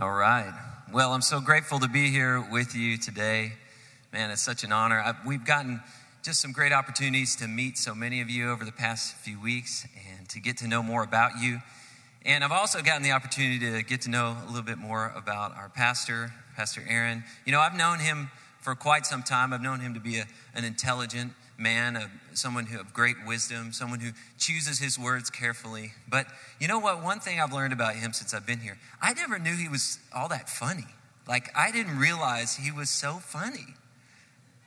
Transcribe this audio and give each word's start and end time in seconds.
All 0.00 0.12
right. 0.12 0.54
Well, 0.92 1.12
I'm 1.12 1.22
so 1.22 1.40
grateful 1.40 1.80
to 1.80 1.88
be 1.88 2.08
here 2.08 2.40
with 2.52 2.76
you 2.76 2.98
today. 2.98 3.54
Man, 4.12 4.30
it's 4.30 4.40
such 4.40 4.62
an 4.62 4.70
honor. 4.70 5.00
I, 5.00 5.14
we've 5.26 5.44
gotten 5.44 5.80
just 6.22 6.40
some 6.40 6.52
great 6.52 6.70
opportunities 6.70 7.34
to 7.34 7.48
meet 7.48 7.76
so 7.76 7.96
many 7.96 8.20
of 8.20 8.30
you 8.30 8.48
over 8.48 8.64
the 8.64 8.70
past 8.70 9.16
few 9.16 9.40
weeks 9.40 9.88
and 10.16 10.28
to 10.28 10.38
get 10.38 10.58
to 10.58 10.68
know 10.68 10.84
more 10.84 11.02
about 11.02 11.40
you. 11.40 11.58
And 12.24 12.44
I've 12.44 12.52
also 12.52 12.80
gotten 12.80 13.02
the 13.02 13.10
opportunity 13.10 13.58
to 13.72 13.82
get 13.82 14.02
to 14.02 14.10
know 14.10 14.36
a 14.40 14.46
little 14.46 14.62
bit 14.62 14.78
more 14.78 15.12
about 15.16 15.56
our 15.56 15.68
pastor, 15.68 16.32
Pastor 16.54 16.84
Aaron. 16.88 17.24
You 17.44 17.50
know, 17.50 17.58
I've 17.58 17.74
known 17.74 17.98
him 17.98 18.30
for 18.60 18.76
quite 18.76 19.04
some 19.04 19.24
time. 19.24 19.52
I've 19.52 19.62
known 19.62 19.80
him 19.80 19.94
to 19.94 20.00
be 20.00 20.18
a, 20.18 20.26
an 20.54 20.62
intelligent 20.62 21.32
man, 21.58 21.96
a, 21.96 22.10
someone 22.34 22.66
who 22.66 22.78
of 22.78 22.94
great 22.94 23.16
wisdom, 23.26 23.72
someone 23.72 23.98
who 23.98 24.12
chooses 24.38 24.78
his 24.78 24.98
words 24.98 25.28
carefully. 25.28 25.92
But 26.08 26.28
you 26.60 26.68
know 26.68 26.78
what? 26.78 27.02
One 27.02 27.18
thing 27.18 27.40
I've 27.40 27.52
learned 27.52 27.72
about 27.72 27.96
him 27.96 28.12
since 28.12 28.32
I've 28.32 28.46
been 28.46 28.60
here, 28.60 28.78
I 29.02 29.12
never 29.12 29.38
knew 29.38 29.56
he 29.56 29.68
was 29.68 29.98
all 30.14 30.28
that 30.28 30.48
funny. 30.48 30.86
Like 31.26 31.50
I 31.56 31.72
didn't 31.72 31.98
realize 31.98 32.56
he 32.56 32.70
was 32.70 32.88
so 32.88 33.14
funny. 33.14 33.74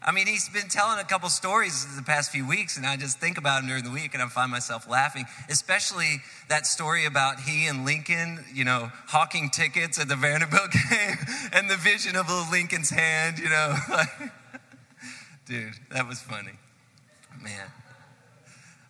I 0.03 0.11
mean, 0.11 0.25
he's 0.25 0.49
been 0.49 0.67
telling 0.67 0.97
a 0.97 1.03
couple 1.03 1.29
stories 1.29 1.95
the 1.95 2.01
past 2.01 2.31
few 2.31 2.47
weeks, 2.47 2.75
and 2.75 2.87
I 2.87 2.97
just 2.97 3.19
think 3.19 3.37
about 3.37 3.61
him 3.61 3.67
during 3.67 3.83
the 3.83 3.91
week, 3.91 4.15
and 4.15 4.23
I 4.23 4.27
find 4.29 4.49
myself 4.49 4.89
laughing. 4.89 5.25
Especially 5.47 6.23
that 6.49 6.65
story 6.65 7.05
about 7.05 7.39
he 7.39 7.67
and 7.67 7.85
Lincoln, 7.85 8.43
you 8.51 8.65
know, 8.65 8.91
hawking 9.05 9.51
tickets 9.51 9.99
at 9.99 10.07
the 10.07 10.15
Vanderbilt 10.15 10.71
game, 10.89 11.17
and 11.53 11.69
the 11.69 11.77
vision 11.77 12.15
of 12.15 12.27
Lincoln's 12.51 12.89
hand. 12.89 13.37
You 13.37 13.49
know, 13.49 13.75
dude, 15.45 15.75
that 15.91 16.07
was 16.07 16.19
funny 16.19 16.53
man. 17.41 17.67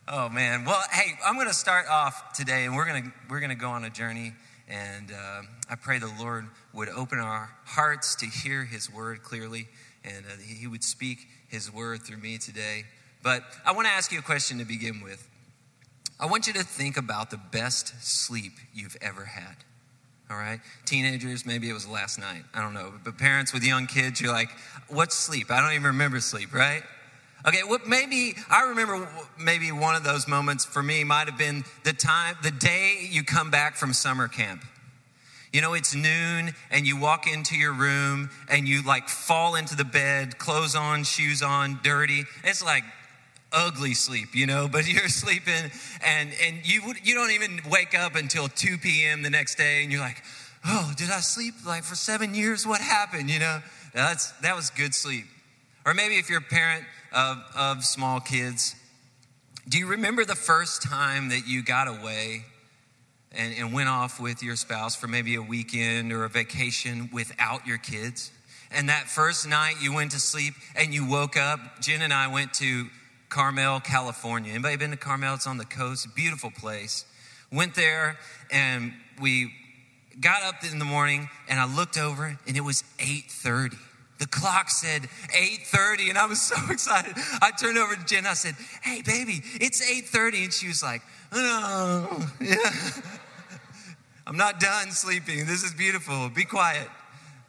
Oh 0.08 0.30
man. 0.30 0.66
Well, 0.66 0.82
hey, 0.92 1.14
I'm 1.26 1.36
going 1.36 1.48
to 1.48 1.54
start 1.54 1.86
off 1.90 2.34
today, 2.34 2.66
and 2.66 2.76
we're 2.76 2.86
going 2.86 3.04
to 3.04 3.12
we're 3.30 3.40
going 3.40 3.50
to 3.52 3.56
go 3.56 3.70
on 3.70 3.84
a 3.84 3.90
journey. 3.90 4.34
And 4.68 5.12
uh, 5.12 5.42
I 5.70 5.76
pray 5.76 6.00
the 6.00 6.12
Lord 6.20 6.48
would 6.74 6.88
open 6.90 7.20
our 7.20 7.50
hearts 7.66 8.16
to 8.16 8.26
hear 8.26 8.64
His 8.64 8.92
word 8.92 9.22
clearly, 9.22 9.68
and 10.04 10.26
uh, 10.26 10.38
He 10.42 10.66
would 10.68 10.84
speak 10.84 11.28
His 11.48 11.72
word 11.72 12.04
through 12.04 12.18
me 12.18 12.38
today. 12.38 12.86
But 13.24 13.44
I 13.66 13.74
want 13.74 13.88
to 13.88 13.94
ask 13.94 14.12
you 14.12 14.20
a 14.20 14.24
question 14.24 14.60
to 14.60 14.66
begin 14.66 15.02
with. 15.02 15.28
I 16.20 16.26
want 16.28 16.48
you 16.48 16.54
to 16.54 16.64
think 16.64 16.98
about 16.98 17.32
the 17.32 17.40
best 17.52 17.94
sleep 18.04 18.54
you've 18.74 18.96
ever 19.02 19.26
had. 19.26 19.56
All 20.30 20.38
right? 20.38 20.62
Teenagers, 20.86 21.46
maybe 21.46 21.70
it 21.70 21.74
was 21.74 21.88
last 21.88 22.18
night. 22.18 22.44
I 22.54 22.62
don't 22.62 22.74
know. 22.74 22.94
But 23.04 23.18
parents 23.18 23.54
with 23.54 23.64
young 23.64 23.88
kids, 23.88 24.22
you're 24.22 24.32
like, 24.32 24.50
what's 24.88 25.16
sleep? 25.16 25.52
I 25.52 25.60
don't 25.60 25.74
even 25.74 25.88
remember 25.88 26.22
sleep, 26.22 26.54
right? 26.54 26.84
Okay, 27.48 27.62
well, 27.68 27.80
maybe 27.88 28.36
I 28.50 28.70
remember 28.70 29.08
maybe 29.40 29.72
one 29.72 29.96
of 29.96 30.04
those 30.04 30.28
moments 30.28 30.64
for 30.64 30.84
me 30.84 31.04
might 31.04 31.28
have 31.28 31.38
been 31.38 31.64
the 31.84 31.94
time, 31.94 32.36
the 32.44 32.52
day 32.52 33.08
you 33.10 33.24
come 33.24 33.50
back 33.50 33.76
from 33.76 33.94
summer 33.94 34.28
camp. 34.28 34.64
You 35.52 35.62
know, 35.62 35.74
it's 35.74 35.96
noon 35.96 36.54
and 36.70 36.88
you 36.88 37.00
walk 37.00 37.28
into 37.28 37.58
your 37.58 37.74
room 37.74 38.30
and 38.50 38.68
you 38.68 38.84
like 38.84 39.10
fall 39.10 39.56
into 39.56 39.76
the 39.76 39.84
bed, 39.84 40.38
clothes 40.38 40.76
on, 40.76 41.04
shoes 41.04 41.42
on, 41.42 41.80
dirty. 41.84 42.24
It's 42.44 42.64
like 42.64 42.84
ugly 43.52 43.96
sleep, 43.96 44.30
you 44.34 44.46
know, 44.46 44.68
but 44.72 44.88
you're 44.88 45.10
sleeping 45.10 45.72
and, 46.06 46.30
and 46.46 46.60
you, 46.64 46.94
you 47.04 47.16
don't 47.16 47.32
even 47.32 47.60
wake 47.70 47.98
up 47.98 48.16
until 48.16 48.48
2 48.48 48.78
p.m. 48.78 49.24
the 49.24 49.30
next 49.32 49.56
day 49.56 49.82
and 49.82 49.92
you're 49.92 50.02
like, 50.02 50.22
oh, 50.66 50.94
did 50.96 51.10
I 51.10 51.20
sleep 51.22 51.56
like 51.66 51.84
for 51.84 51.96
seven 51.96 52.36
years? 52.36 52.68
What 52.68 52.82
happened? 52.82 53.32
You 53.32 53.40
know, 53.40 53.62
that's, 53.94 54.32
that 54.42 54.56
was 54.56 54.70
good 54.70 54.94
sleep. 54.94 55.26
Or 55.86 55.96
maybe 55.96 56.16
if 56.16 56.30
you're 56.30 56.40
a 56.40 56.44
parent, 56.44 56.86
of, 57.12 57.38
of 57.56 57.84
small 57.84 58.20
kids. 58.20 58.76
Do 59.68 59.78
you 59.78 59.88
remember 59.88 60.26
the 60.26 60.36
first 60.36 60.82
time 60.82 61.30
that 61.30 61.48
you 61.48 61.64
got 61.64 61.88
away 61.88 62.46
and, 63.32 63.54
and 63.58 63.74
went 63.74 63.90
off 63.90 64.20
with 64.20 64.42
your 64.42 64.56
spouse 64.56 64.96
for 64.96 65.08
maybe 65.08 65.36
a 65.36 65.42
weekend 65.42 66.12
or 66.12 66.24
a 66.24 66.30
vacation 66.30 67.10
without 67.14 67.68
your 67.68 67.78
kids? 67.78 68.32
And 68.72 68.90
that 68.90 69.08
first 69.08 69.48
night 69.48 69.76
you 69.82 69.94
went 69.94 70.12
to 70.12 70.20
sleep 70.20 70.54
and 70.76 70.94
you 70.94 71.08
woke 71.08 71.38
up. 71.38 71.60
Jen 71.82 72.02
and 72.02 72.14
I 72.14 72.28
went 72.28 72.54
to 72.56 72.88
Carmel, 73.30 73.82
California. 73.82 74.54
Anybody 74.54 74.78
been 74.78 74.92
to 74.92 74.98
Carmel? 74.98 75.36
It's 75.36 75.48
on 75.48 75.58
the 75.58 75.66
coast, 75.66 76.16
beautiful 76.16 76.52
place. 76.52 77.06
Went 77.52 77.76
there 77.76 78.18
and 78.52 78.94
we 79.22 79.54
got 80.20 80.44
up 80.44 80.64
in 80.70 80.80
the 80.80 80.86
morning 80.86 81.30
and 81.50 81.60
I 81.60 81.66
looked 81.66 81.98
over 81.98 82.38
and 82.48 82.58
it 82.58 82.62
was 82.62 82.84
8:30. 83.00 83.78
The 84.22 84.28
clock 84.28 84.70
said 84.70 85.10
8:30 85.34 86.10
and 86.10 86.18
I 86.18 86.28
was 86.28 86.40
so 86.54 86.56
excited. 86.70 87.14
I 87.42 87.50
turned 87.60 87.80
over 87.80 87.96
to 87.96 88.06
Jen. 88.06 88.28
I 88.28 88.36
said, 88.36 88.54
"Hey, 88.84 89.02
baby, 89.02 89.42
it's 89.60 89.82
8:30." 89.82 90.44
And 90.44 90.54
she 90.54 90.68
was 90.68 90.84
like, 90.84 91.02
"No, 91.34 92.08
yeah. 92.40 92.56
I'm 94.28 94.38
not 94.38 94.60
done 94.60 94.92
sleeping. 94.92 95.48
This 95.48 95.64
is 95.64 95.74
beautiful. 95.74 96.30
Be 96.30 96.46
quiet." 96.46 96.88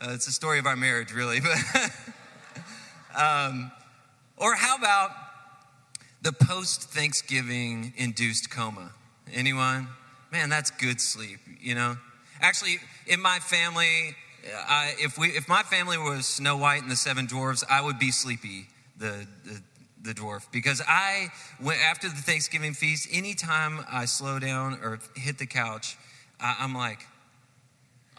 Uh, 0.00 0.12
it's 0.14 0.24
the 0.24 0.32
story 0.32 0.58
of 0.58 0.64
our 0.64 0.74
marriage, 0.74 1.12
really. 1.12 1.40
But 1.40 1.58
um, 3.14 3.70
or 4.38 4.54
how 4.54 4.78
about 4.78 5.10
the 6.22 6.32
post 6.32 6.84
Thanksgiving 6.84 7.92
induced 7.98 8.50
coma? 8.50 8.92
Anyone? 9.30 9.88
Man, 10.32 10.48
that's 10.48 10.70
good 10.70 11.02
sleep. 11.02 11.40
You 11.60 11.74
know. 11.74 11.98
Actually, 12.40 12.78
in 13.06 13.20
my 13.20 13.40
family, 13.40 14.16
I, 14.68 14.94
if, 14.98 15.18
we, 15.18 15.28
if 15.28 15.48
my 15.48 15.62
family 15.62 15.98
was 15.98 16.26
Snow 16.26 16.56
White 16.56 16.82
and 16.82 16.90
the 16.90 16.96
Seven 16.96 17.26
Dwarfs, 17.26 17.64
I 17.70 17.80
would 17.80 17.98
be 17.98 18.10
Sleepy, 18.10 18.66
the, 18.98 19.26
the, 19.44 19.62
the 20.02 20.14
dwarf. 20.14 20.50
Because 20.50 20.82
I, 20.86 21.28
went, 21.62 21.80
after 21.80 22.08
the 22.08 22.16
Thanksgiving 22.16 22.74
feast, 22.74 23.08
anytime 23.12 23.84
I 23.90 24.06
slow 24.06 24.38
down 24.38 24.78
or 24.82 24.98
hit 25.16 25.38
the 25.38 25.46
couch, 25.46 25.96
I, 26.40 26.56
I'm 26.60 26.74
like, 26.74 27.06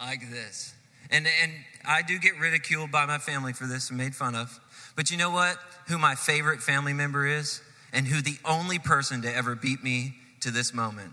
like 0.00 0.30
this. 0.30 0.74
And, 1.10 1.26
and 1.42 1.52
I 1.84 2.02
do 2.02 2.18
get 2.18 2.38
ridiculed 2.38 2.90
by 2.90 3.06
my 3.06 3.18
family 3.18 3.52
for 3.52 3.66
this 3.66 3.90
and 3.90 3.98
made 3.98 4.14
fun 4.14 4.34
of. 4.34 4.58
But 4.96 5.10
you 5.10 5.18
know 5.18 5.30
what? 5.30 5.58
Who 5.88 5.98
my 5.98 6.14
favorite 6.14 6.62
family 6.62 6.92
member 6.92 7.26
is? 7.26 7.60
And 7.92 8.06
who 8.06 8.22
the 8.22 8.38
only 8.44 8.78
person 8.78 9.22
to 9.22 9.34
ever 9.34 9.54
beat 9.54 9.84
me 9.84 10.14
to 10.40 10.50
this 10.50 10.74
moment, 10.74 11.12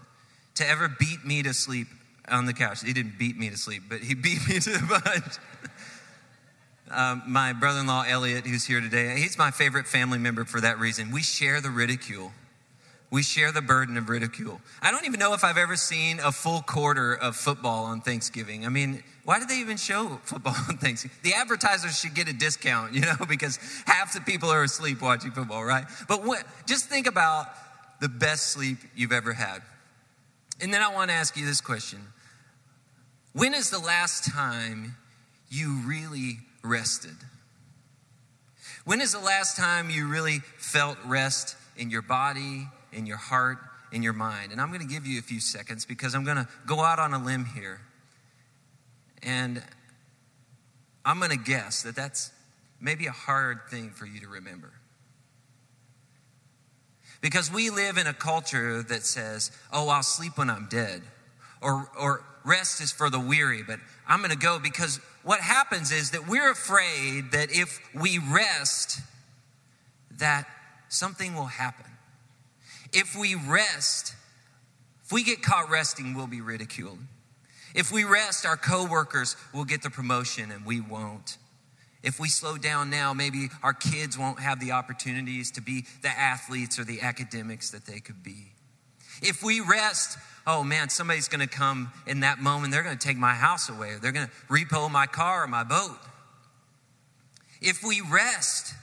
to 0.55 0.67
ever 0.67 0.87
beat 0.87 1.25
me 1.25 1.43
to 1.43 1.53
sleep 1.53 1.87
on 2.31 2.45
the 2.45 2.53
couch. 2.53 2.83
He 2.83 2.93
didn't 2.93 3.17
beat 3.17 3.37
me 3.37 3.49
to 3.49 3.57
sleep, 3.57 3.83
but 3.89 3.99
he 3.99 4.13
beat 4.15 4.47
me 4.47 4.59
to 4.59 4.69
the 4.71 5.01
punch. 5.03 5.37
Um, 6.89 7.23
my 7.25 7.53
brother 7.53 7.79
in 7.79 7.87
law, 7.87 8.03
Elliot, 8.05 8.45
who's 8.45 8.65
here 8.65 8.81
today, 8.81 9.17
he's 9.17 9.37
my 9.37 9.51
favorite 9.51 9.87
family 9.87 10.17
member 10.17 10.43
for 10.43 10.59
that 10.59 10.77
reason. 10.77 11.11
We 11.11 11.23
share 11.23 11.61
the 11.61 11.69
ridicule. 11.69 12.33
We 13.11 13.23
share 13.23 13.51
the 13.51 13.61
burden 13.61 13.97
of 13.97 14.09
ridicule. 14.09 14.61
I 14.81 14.91
don't 14.91 15.05
even 15.05 15.19
know 15.19 15.33
if 15.33 15.43
I've 15.43 15.57
ever 15.57 15.75
seen 15.75 16.19
a 16.19 16.31
full 16.31 16.61
quarter 16.61 17.13
of 17.13 17.35
football 17.35 17.85
on 17.85 18.01
Thanksgiving. 18.01 18.65
I 18.65 18.69
mean, 18.69 19.03
why 19.25 19.39
do 19.39 19.45
they 19.45 19.57
even 19.57 19.77
show 19.77 20.19
football 20.23 20.55
on 20.69 20.77
Thanksgiving? 20.77 21.17
The 21.23 21.33
advertisers 21.33 21.99
should 21.99 22.13
get 22.13 22.29
a 22.29 22.33
discount, 22.33 22.93
you 22.93 23.01
know, 23.01 23.15
because 23.27 23.57
half 23.85 24.13
the 24.13 24.21
people 24.21 24.49
are 24.49 24.63
asleep 24.63 25.01
watching 25.01 25.31
football, 25.31 25.63
right? 25.63 25.85
But 26.07 26.23
what, 26.23 26.43
just 26.65 26.85
think 26.85 27.05
about 27.05 27.47
the 27.99 28.09
best 28.09 28.47
sleep 28.47 28.77
you've 28.95 29.11
ever 29.11 29.33
had. 29.33 29.61
And 30.61 30.73
then 30.73 30.81
I 30.81 30.93
want 30.93 31.09
to 31.09 31.15
ask 31.15 31.35
you 31.37 31.45
this 31.45 31.61
question 31.61 31.99
When 33.33 33.53
is 33.53 33.69
the 33.69 33.79
last 33.79 34.25
time 34.25 34.95
you 35.49 35.81
really 35.85 36.39
rested? 36.63 37.15
When 38.83 38.99
is 38.99 39.13
the 39.13 39.19
last 39.19 39.57
time 39.57 39.89
you 39.89 40.07
really 40.07 40.39
felt 40.57 40.97
rest 41.05 41.55
in 41.77 41.89
your 41.89 42.01
body, 42.01 42.67
in 42.91 43.05
your 43.05 43.17
heart, 43.17 43.57
in 43.91 44.03
your 44.03 44.13
mind? 44.13 44.51
And 44.51 44.59
I'm 44.59 44.67
going 44.67 44.81
to 44.81 44.87
give 44.87 45.05
you 45.05 45.19
a 45.19 45.21
few 45.21 45.39
seconds 45.39 45.85
because 45.85 46.13
I'm 46.13 46.25
going 46.25 46.37
to 46.37 46.47
go 46.65 46.79
out 46.81 46.99
on 46.99 47.13
a 47.13 47.23
limb 47.23 47.45
here. 47.45 47.79
And 49.23 49.63
I'm 51.05 51.19
going 51.19 51.31
to 51.31 51.37
guess 51.37 51.83
that 51.83 51.95
that's 51.95 52.31
maybe 52.81 53.05
a 53.07 53.11
hard 53.11 53.59
thing 53.69 53.91
for 53.91 54.05
you 54.05 54.19
to 54.21 54.27
remember. 54.27 54.71
Because 57.21 57.51
we 57.51 57.69
live 57.69 57.97
in 57.97 58.07
a 58.07 58.13
culture 58.13 58.81
that 58.83 59.03
says, 59.03 59.51
oh, 59.71 59.89
I'll 59.89 60.03
sleep 60.03 60.37
when 60.37 60.49
I'm 60.49 60.67
dead. 60.69 61.03
Or, 61.61 61.87
or 61.97 62.25
rest 62.45 62.81
is 62.81 62.91
for 62.91 63.09
the 63.09 63.19
weary, 63.19 63.63
but 63.63 63.79
I'm 64.07 64.19
going 64.19 64.31
to 64.31 64.37
go 64.37 64.59
because 64.59 64.99
what 65.23 65.39
happens 65.39 65.91
is 65.91 66.11
that 66.11 66.27
we're 66.27 66.51
afraid 66.51 67.31
that 67.31 67.51
if 67.51 67.79
we 67.93 68.19
rest, 68.19 68.99
that 70.17 70.47
something 70.89 71.35
will 71.35 71.45
happen. 71.45 71.85
If 72.93 73.15
we 73.15 73.35
rest, 73.35 74.15
if 75.05 75.11
we 75.11 75.23
get 75.23 75.41
caught 75.41 75.69
resting, 75.69 76.13
we'll 76.13 76.27
be 76.27 76.41
ridiculed. 76.41 76.99
If 77.73 77.91
we 77.91 78.03
rest, 78.03 78.45
our 78.45 78.57
coworkers 78.57 79.37
will 79.53 79.63
get 79.63 79.81
the 79.81 79.89
promotion 79.89 80.51
and 80.51 80.65
we 80.65 80.81
won't. 80.81 81.37
If 82.03 82.19
we 82.19 82.29
slow 82.29 82.57
down 82.57 82.89
now, 82.89 83.13
maybe 83.13 83.49
our 83.61 83.73
kids 83.73 84.17
won't 84.17 84.39
have 84.39 84.59
the 84.59 84.71
opportunities 84.71 85.51
to 85.51 85.61
be 85.61 85.85
the 86.01 86.09
athletes 86.09 86.79
or 86.79 86.83
the 86.83 87.01
academics 87.01 87.69
that 87.71 87.85
they 87.85 87.99
could 87.99 88.23
be. 88.23 88.51
If 89.21 89.43
we 89.43 89.59
rest, 89.59 90.17
oh 90.47 90.63
man, 90.63 90.89
somebody's 90.89 91.27
going 91.27 91.47
to 91.47 91.53
come 91.53 91.91
in 92.07 92.21
that 92.21 92.39
moment. 92.39 92.73
They're 92.73 92.83
going 92.83 92.97
to 92.97 93.07
take 93.07 93.17
my 93.17 93.33
house 93.33 93.69
away. 93.69 93.95
They're 94.01 94.11
going 94.11 94.27
to 94.27 94.33
repo 94.49 94.89
my 94.89 95.05
car 95.05 95.43
or 95.43 95.47
my 95.47 95.63
boat. 95.63 95.97
If 97.61 97.83
we 97.83 98.01
rest, 98.01 98.73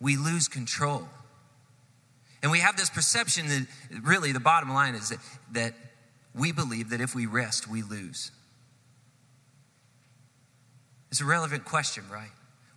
we 0.00 0.16
lose 0.16 0.48
control. 0.48 1.08
And 2.42 2.50
we 2.50 2.58
have 2.58 2.76
this 2.76 2.90
perception 2.90 3.48
that 3.48 3.66
really 4.02 4.32
the 4.32 4.40
bottom 4.40 4.72
line 4.72 4.94
is 4.94 5.10
that, 5.10 5.18
that 5.52 5.74
we 6.34 6.52
believe 6.52 6.90
that 6.90 7.00
if 7.00 7.14
we 7.14 7.26
rest, 7.26 7.68
we 7.68 7.82
lose. 7.82 8.32
It's 11.10 11.20
a 11.20 11.24
relevant 11.24 11.64
question, 11.64 12.04
right? 12.10 12.30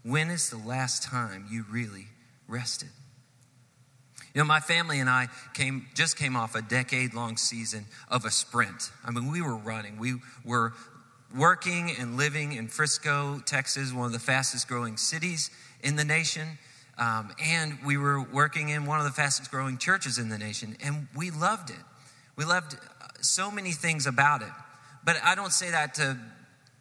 When 0.03 0.29
is 0.29 0.49
the 0.49 0.57
last 0.57 1.03
time 1.03 1.47
you 1.49 1.65
really 1.71 2.07
rested? 2.47 2.89
You 4.35 4.41
know, 4.41 4.45
my 4.45 4.59
family 4.59 4.99
and 4.99 5.09
I 5.09 5.29
came 5.53 5.87
just 5.93 6.17
came 6.17 6.35
off 6.35 6.55
a 6.55 6.61
decade 6.61 7.13
long 7.13 7.37
season 7.37 7.85
of 8.09 8.25
a 8.25 8.31
sprint. 8.31 8.91
I 9.05 9.11
mean, 9.11 9.31
we 9.31 9.41
were 9.41 9.55
running. 9.55 9.97
We 9.97 10.15
were 10.43 10.73
working 11.33 11.95
and 11.97 12.17
living 12.17 12.51
in 12.51 12.67
Frisco, 12.67 13.41
Texas, 13.45 13.93
one 13.93 14.07
of 14.07 14.11
the 14.11 14.19
fastest 14.19 14.67
growing 14.67 14.97
cities 14.97 15.51
in 15.81 15.95
the 15.95 16.03
nation. 16.03 16.57
Um, 16.97 17.33
and 17.41 17.77
we 17.85 17.95
were 17.95 18.21
working 18.21 18.69
in 18.69 18.85
one 18.85 18.99
of 18.99 19.05
the 19.05 19.11
fastest 19.11 19.51
growing 19.51 19.77
churches 19.77 20.17
in 20.17 20.27
the 20.27 20.37
nation. 20.37 20.75
And 20.83 21.07
we 21.15 21.31
loved 21.31 21.69
it. 21.69 21.83
We 22.35 22.43
loved 22.43 22.73
uh, 22.73 23.07
so 23.21 23.49
many 23.49 23.71
things 23.71 24.05
about 24.05 24.41
it. 24.41 24.51
But 25.05 25.15
I 25.23 25.35
don't 25.35 25.53
say 25.53 25.71
that 25.71 25.93
to 25.95 26.17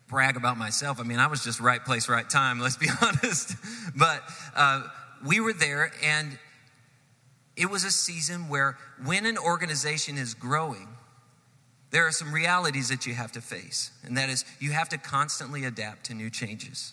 brag 0.08 0.36
about 0.36 0.58
myself. 0.58 0.98
I 0.98 1.04
mean, 1.04 1.20
I 1.20 1.28
was 1.28 1.44
just 1.44 1.60
right 1.60 1.84
place, 1.84 2.08
right 2.08 2.28
time, 2.28 2.58
let's 2.58 2.76
be 2.76 2.88
honest. 3.00 3.54
But 3.96 4.22
uh, 4.56 4.88
we 5.24 5.38
were 5.38 5.52
there, 5.52 5.92
and 6.02 6.36
it 7.56 7.70
was 7.70 7.84
a 7.84 7.90
season 7.90 8.48
where 8.48 8.76
when 9.04 9.26
an 9.26 9.38
organization 9.38 10.18
is 10.18 10.34
growing, 10.34 10.88
there 11.90 12.06
are 12.06 12.12
some 12.12 12.32
realities 12.32 12.88
that 12.88 13.06
you 13.06 13.14
have 13.14 13.30
to 13.32 13.40
face. 13.40 13.92
And 14.02 14.16
that 14.16 14.28
is, 14.28 14.44
you 14.58 14.72
have 14.72 14.88
to 14.88 14.98
constantly 14.98 15.64
adapt 15.64 16.06
to 16.06 16.14
new 16.14 16.28
changes. 16.30 16.92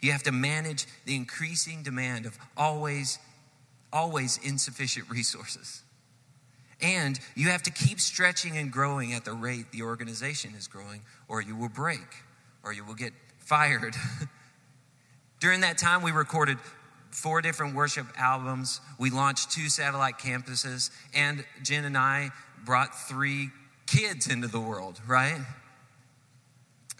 You 0.00 0.12
have 0.12 0.24
to 0.24 0.32
manage 0.32 0.86
the 1.04 1.14
increasing 1.14 1.82
demand 1.82 2.26
of 2.26 2.36
always, 2.56 3.18
always 3.92 4.38
insufficient 4.42 5.08
resources. 5.08 5.82
And 6.82 7.18
you 7.34 7.48
have 7.48 7.62
to 7.62 7.70
keep 7.70 8.00
stretching 8.00 8.58
and 8.58 8.70
growing 8.70 9.12
at 9.12 9.24
the 9.24 9.32
rate 9.32 9.72
the 9.72 9.82
organization 9.82 10.54
is 10.58 10.66
growing, 10.66 11.02
or 11.28 11.40
you 11.40 11.56
will 11.56 11.70
break, 11.70 12.06
or 12.62 12.72
you 12.72 12.84
will 12.84 12.94
get 12.94 13.12
fired. 13.38 13.94
During 15.40 15.60
that 15.60 15.78
time, 15.78 16.02
we 16.02 16.10
recorded 16.10 16.58
four 17.16 17.40
different 17.40 17.74
worship 17.74 18.06
albums. 18.18 18.82
We 18.98 19.08
launched 19.08 19.50
two 19.50 19.70
satellite 19.70 20.18
campuses, 20.18 20.90
and 21.14 21.44
Jen 21.62 21.86
and 21.86 21.96
I 21.96 22.30
brought 22.64 22.94
three 23.08 23.48
kids 23.86 24.28
into 24.28 24.48
the 24.48 24.60
world, 24.60 25.00
right? 25.06 25.40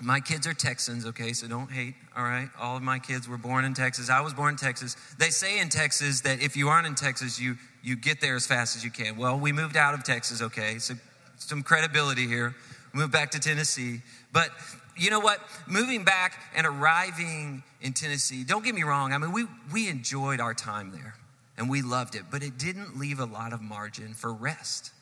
My 0.00 0.20
kids 0.20 0.46
are 0.46 0.54
Texans, 0.54 1.04
okay, 1.04 1.34
so 1.34 1.46
don't 1.46 1.70
hate, 1.70 1.94
all 2.16 2.24
right? 2.24 2.48
All 2.58 2.78
of 2.78 2.82
my 2.82 2.98
kids 2.98 3.28
were 3.28 3.36
born 3.36 3.66
in 3.66 3.74
Texas. 3.74 4.08
I 4.08 4.22
was 4.22 4.32
born 4.32 4.54
in 4.54 4.56
Texas. 4.56 4.96
They 5.18 5.28
say 5.28 5.60
in 5.60 5.68
Texas 5.68 6.22
that 6.22 6.40
if 6.40 6.56
you 6.56 6.68
aren't 6.68 6.86
in 6.86 6.94
Texas, 6.94 7.38
you, 7.38 7.56
you 7.82 7.94
get 7.94 8.22
there 8.22 8.36
as 8.36 8.46
fast 8.46 8.74
as 8.74 8.82
you 8.82 8.90
can. 8.90 9.18
Well, 9.18 9.38
we 9.38 9.52
moved 9.52 9.76
out 9.76 9.92
of 9.92 10.02
Texas, 10.02 10.40
okay, 10.40 10.78
so 10.78 10.94
some 11.36 11.62
credibility 11.62 12.26
here. 12.26 12.54
Moved 12.94 13.12
back 13.12 13.32
to 13.32 13.38
Tennessee. 13.38 14.00
But 14.32 14.48
you 14.96 15.10
know 15.10 15.20
what? 15.20 15.40
Moving 15.66 16.04
back 16.04 16.42
and 16.54 16.66
arriving 16.66 17.62
in 17.80 17.92
Tennessee, 17.92 18.44
don't 18.44 18.64
get 18.64 18.74
me 18.74 18.82
wrong. 18.82 19.12
I 19.12 19.18
mean, 19.18 19.32
we, 19.32 19.44
we 19.72 19.88
enjoyed 19.88 20.40
our 20.40 20.54
time 20.54 20.92
there 20.92 21.14
and 21.56 21.68
we 21.68 21.82
loved 21.82 22.14
it, 22.14 22.24
but 22.30 22.42
it 22.42 22.58
didn't 22.58 22.98
leave 22.98 23.20
a 23.20 23.24
lot 23.24 23.52
of 23.52 23.60
margin 23.60 24.14
for 24.14 24.32
rest. 24.32 24.92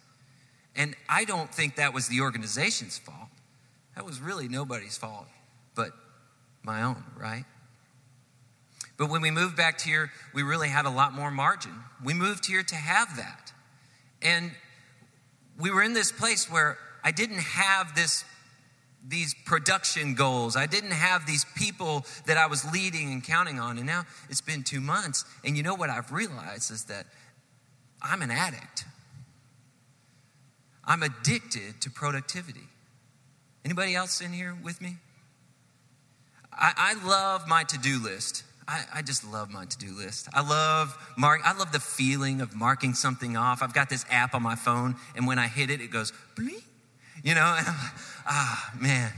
And 0.77 0.97
I 1.09 1.25
don't 1.25 1.53
think 1.55 1.77
that 1.77 1.95
was 1.95 2.09
the 2.09 2.21
organization's 2.21 2.99
fault. 2.99 3.29
That 3.95 4.05
was 4.05 4.21
really 4.21 4.49
nobody's 4.49 4.97
fault 4.97 5.27
but 5.75 5.91
my 6.63 6.83
own, 6.83 7.03
right? 7.17 7.45
But 8.97 9.11
when 9.11 9.23
we 9.23 9.31
moved 9.31 9.57
back 9.57 9.81
here, 9.81 10.11
we 10.33 10.43
really 10.43 10.69
had 10.69 10.87
a 10.87 10.91
lot 10.91 11.13
more 11.13 11.31
margin. 11.31 11.73
We 12.03 12.15
moved 12.15 12.47
here 12.47 12.63
to 12.63 12.75
have 12.75 13.17
that. 13.17 13.53
And 14.23 14.53
we 15.59 15.71
were 15.71 15.83
in 15.83 15.95
this 15.95 16.13
place 16.13 16.51
where 16.51 16.79
I 17.03 17.11
didn't 17.11 17.41
have 17.41 17.95
this 17.95 18.25
these 19.07 19.35
production 19.45 20.15
goals. 20.15 20.57
I 20.57 20.67
didn't 20.67 20.93
have 20.93 21.27
these 21.27 21.45
people 21.57 22.07
that 22.27 22.37
I 22.37 22.47
was 22.47 22.71
leading 22.73 23.13
and 23.13 23.23
counting 23.23 23.61
on. 23.61 23.77
And 23.77 23.87
now 23.87 24.05
it's 24.31 24.41
been 24.41 24.63
2 24.63 24.81
months 24.81 25.25
and 25.45 25.57
you 25.57 25.63
know 25.63 25.75
what 25.75 25.91
I've 25.91 26.13
realized 26.13 26.71
is 26.71 26.85
that 26.85 27.07
I'm 28.03 28.23
an 28.23 28.31
addict. 28.31 28.85
I'm 30.85 31.03
addicted 31.03 31.81
to 31.81 31.91
productivity. 31.91 32.69
Anybody 33.65 33.95
else 33.95 34.21
in 34.21 34.33
here 34.33 34.57
with 34.63 34.81
me? 34.81 34.97
I, 36.53 36.73
I 36.77 37.07
love 37.07 37.49
my 37.49 37.65
to-do 37.65 37.99
list. 38.03 38.45
I, 38.69 38.85
I, 38.95 39.03
just 39.03 39.25
love 39.31 39.51
my 39.51 39.65
to-do 39.65 39.95
list. 39.95 40.29
I 40.33 40.47
love 40.47 40.97
mark. 41.17 41.41
I 41.45 41.57
love 41.57 41.73
the 41.73 41.81
feeling 41.81 42.41
of 42.41 42.55
marking 42.55 42.95
something 42.95 43.37
off. 43.37 43.63
I've 43.63 43.75
got 43.75 43.91
this 43.91 44.07
app 44.11 44.35
on 44.35 44.43
my 44.43 44.55
phone, 44.55 44.97
and 45.17 45.27
when 45.27 45.39
I 45.39 45.49
hit 45.49 45.71
it, 45.71 45.81
it 45.81 45.91
goes 45.91 46.13
bling. 46.37 46.63
You 47.25 47.35
know, 47.35 47.57
and 47.59 47.67
I'm 47.67 47.75
like, 47.75 47.93
ah 48.27 48.73
man. 48.81 49.13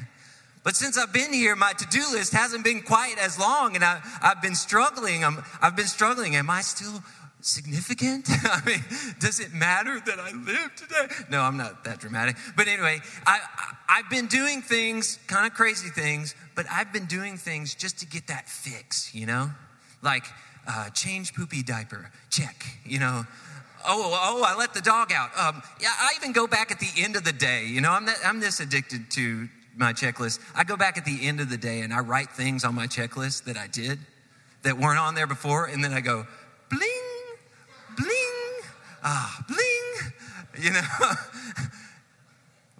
But 0.64 0.74
since 0.74 0.96
I've 0.98 1.12
been 1.12 1.32
here, 1.32 1.54
my 1.54 1.72
to-do 1.74 2.02
list 2.12 2.32
hasn't 2.32 2.64
been 2.64 2.82
quite 2.82 3.18
as 3.20 3.38
long, 3.38 3.76
and 3.76 3.84
I, 3.84 4.00
I've 4.20 4.42
been 4.42 4.54
struggling. 4.54 5.24
I'm, 5.24 5.44
I've 5.62 5.76
been 5.76 5.86
struggling. 5.86 6.34
Am 6.34 6.50
I 6.50 6.62
still 6.62 7.02
significant? 7.40 8.28
I 8.44 8.62
mean, 8.66 8.84
does 9.20 9.38
it 9.38 9.52
matter 9.52 10.00
that 10.00 10.18
I 10.18 10.32
live 10.32 10.74
today? 10.74 11.14
No, 11.30 11.42
I'm 11.42 11.56
not 11.56 11.84
that 11.84 12.00
dramatic. 12.00 12.36
But 12.56 12.66
anyway, 12.66 13.00
I, 13.26 13.40
I, 13.88 13.98
have 13.98 14.10
been 14.10 14.26
doing 14.26 14.60
things, 14.62 15.20
kind 15.28 15.46
of 15.46 15.54
crazy 15.54 15.88
things, 15.88 16.34
but 16.56 16.66
I've 16.70 16.92
been 16.92 17.06
doing 17.06 17.36
things 17.36 17.74
just 17.74 18.00
to 18.00 18.06
get 18.06 18.26
that 18.26 18.48
fix, 18.48 19.14
you 19.14 19.26
know? 19.26 19.50
Like, 20.02 20.24
uh, 20.66 20.90
change 20.90 21.34
poopy 21.34 21.62
diaper, 21.62 22.10
check, 22.30 22.66
you 22.84 22.98
know? 22.98 23.24
Oh, 23.86 24.10
oh, 24.12 24.44
I 24.46 24.56
let 24.56 24.74
the 24.74 24.80
dog 24.80 25.12
out. 25.12 25.30
Um, 25.38 25.62
yeah, 25.80 25.92
I 25.98 26.12
even 26.16 26.32
go 26.32 26.46
back 26.46 26.70
at 26.70 26.80
the 26.80 26.90
end 26.96 27.16
of 27.16 27.24
the 27.24 27.32
day. 27.32 27.66
You 27.66 27.80
know, 27.80 27.92
I'm, 27.92 28.06
that, 28.06 28.18
I'm 28.24 28.40
this 28.40 28.60
addicted 28.60 29.10
to 29.12 29.48
my 29.76 29.92
checklist. 29.92 30.40
I 30.54 30.64
go 30.64 30.76
back 30.76 30.98
at 30.98 31.04
the 31.04 31.26
end 31.26 31.40
of 31.40 31.50
the 31.50 31.56
day 31.56 31.80
and 31.80 31.92
I 31.92 32.00
write 32.00 32.30
things 32.30 32.64
on 32.64 32.74
my 32.74 32.86
checklist 32.86 33.44
that 33.44 33.56
I 33.56 33.66
did 33.66 33.98
that 34.62 34.78
weren't 34.78 34.98
on 34.98 35.14
there 35.14 35.26
before, 35.26 35.66
and 35.66 35.84
then 35.84 35.92
I 35.92 36.00
go, 36.00 36.26
bling, 36.70 36.90
bling, 37.96 38.62
ah, 39.04 39.44
bling, 39.46 40.12
you 40.64 40.72
know. 40.72 40.80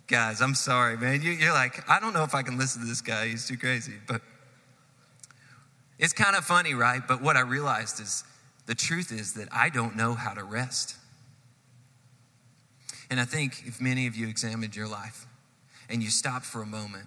Guys, 0.08 0.40
I'm 0.40 0.54
sorry, 0.54 0.96
man. 0.96 1.20
You, 1.22 1.32
you're 1.32 1.52
like, 1.52 1.88
I 1.90 1.98
don't 1.98 2.12
know 2.12 2.22
if 2.22 2.34
I 2.34 2.42
can 2.42 2.58
listen 2.58 2.82
to 2.82 2.86
this 2.86 3.00
guy. 3.00 3.26
He's 3.26 3.46
too 3.46 3.56
crazy. 3.56 3.94
But 4.06 4.22
it's 5.98 6.12
kind 6.12 6.36
of 6.36 6.44
funny, 6.44 6.74
right? 6.74 7.02
But 7.06 7.20
what 7.20 7.36
I 7.36 7.40
realized 7.40 8.00
is 8.00 8.22
the 8.66 8.74
truth 8.74 9.12
is 9.12 9.34
that 9.34 9.48
I 9.52 9.68
don't 9.68 9.96
know 9.96 10.14
how 10.14 10.34
to 10.34 10.44
rest. 10.44 10.96
And 13.08 13.20
I 13.20 13.24
think 13.24 13.62
if 13.64 13.80
many 13.80 14.06
of 14.06 14.16
you 14.16 14.28
examined 14.28 14.74
your 14.74 14.88
life 14.88 15.26
and 15.88 16.02
you 16.02 16.10
stopped 16.10 16.44
for 16.44 16.62
a 16.62 16.66
moment, 16.66 17.06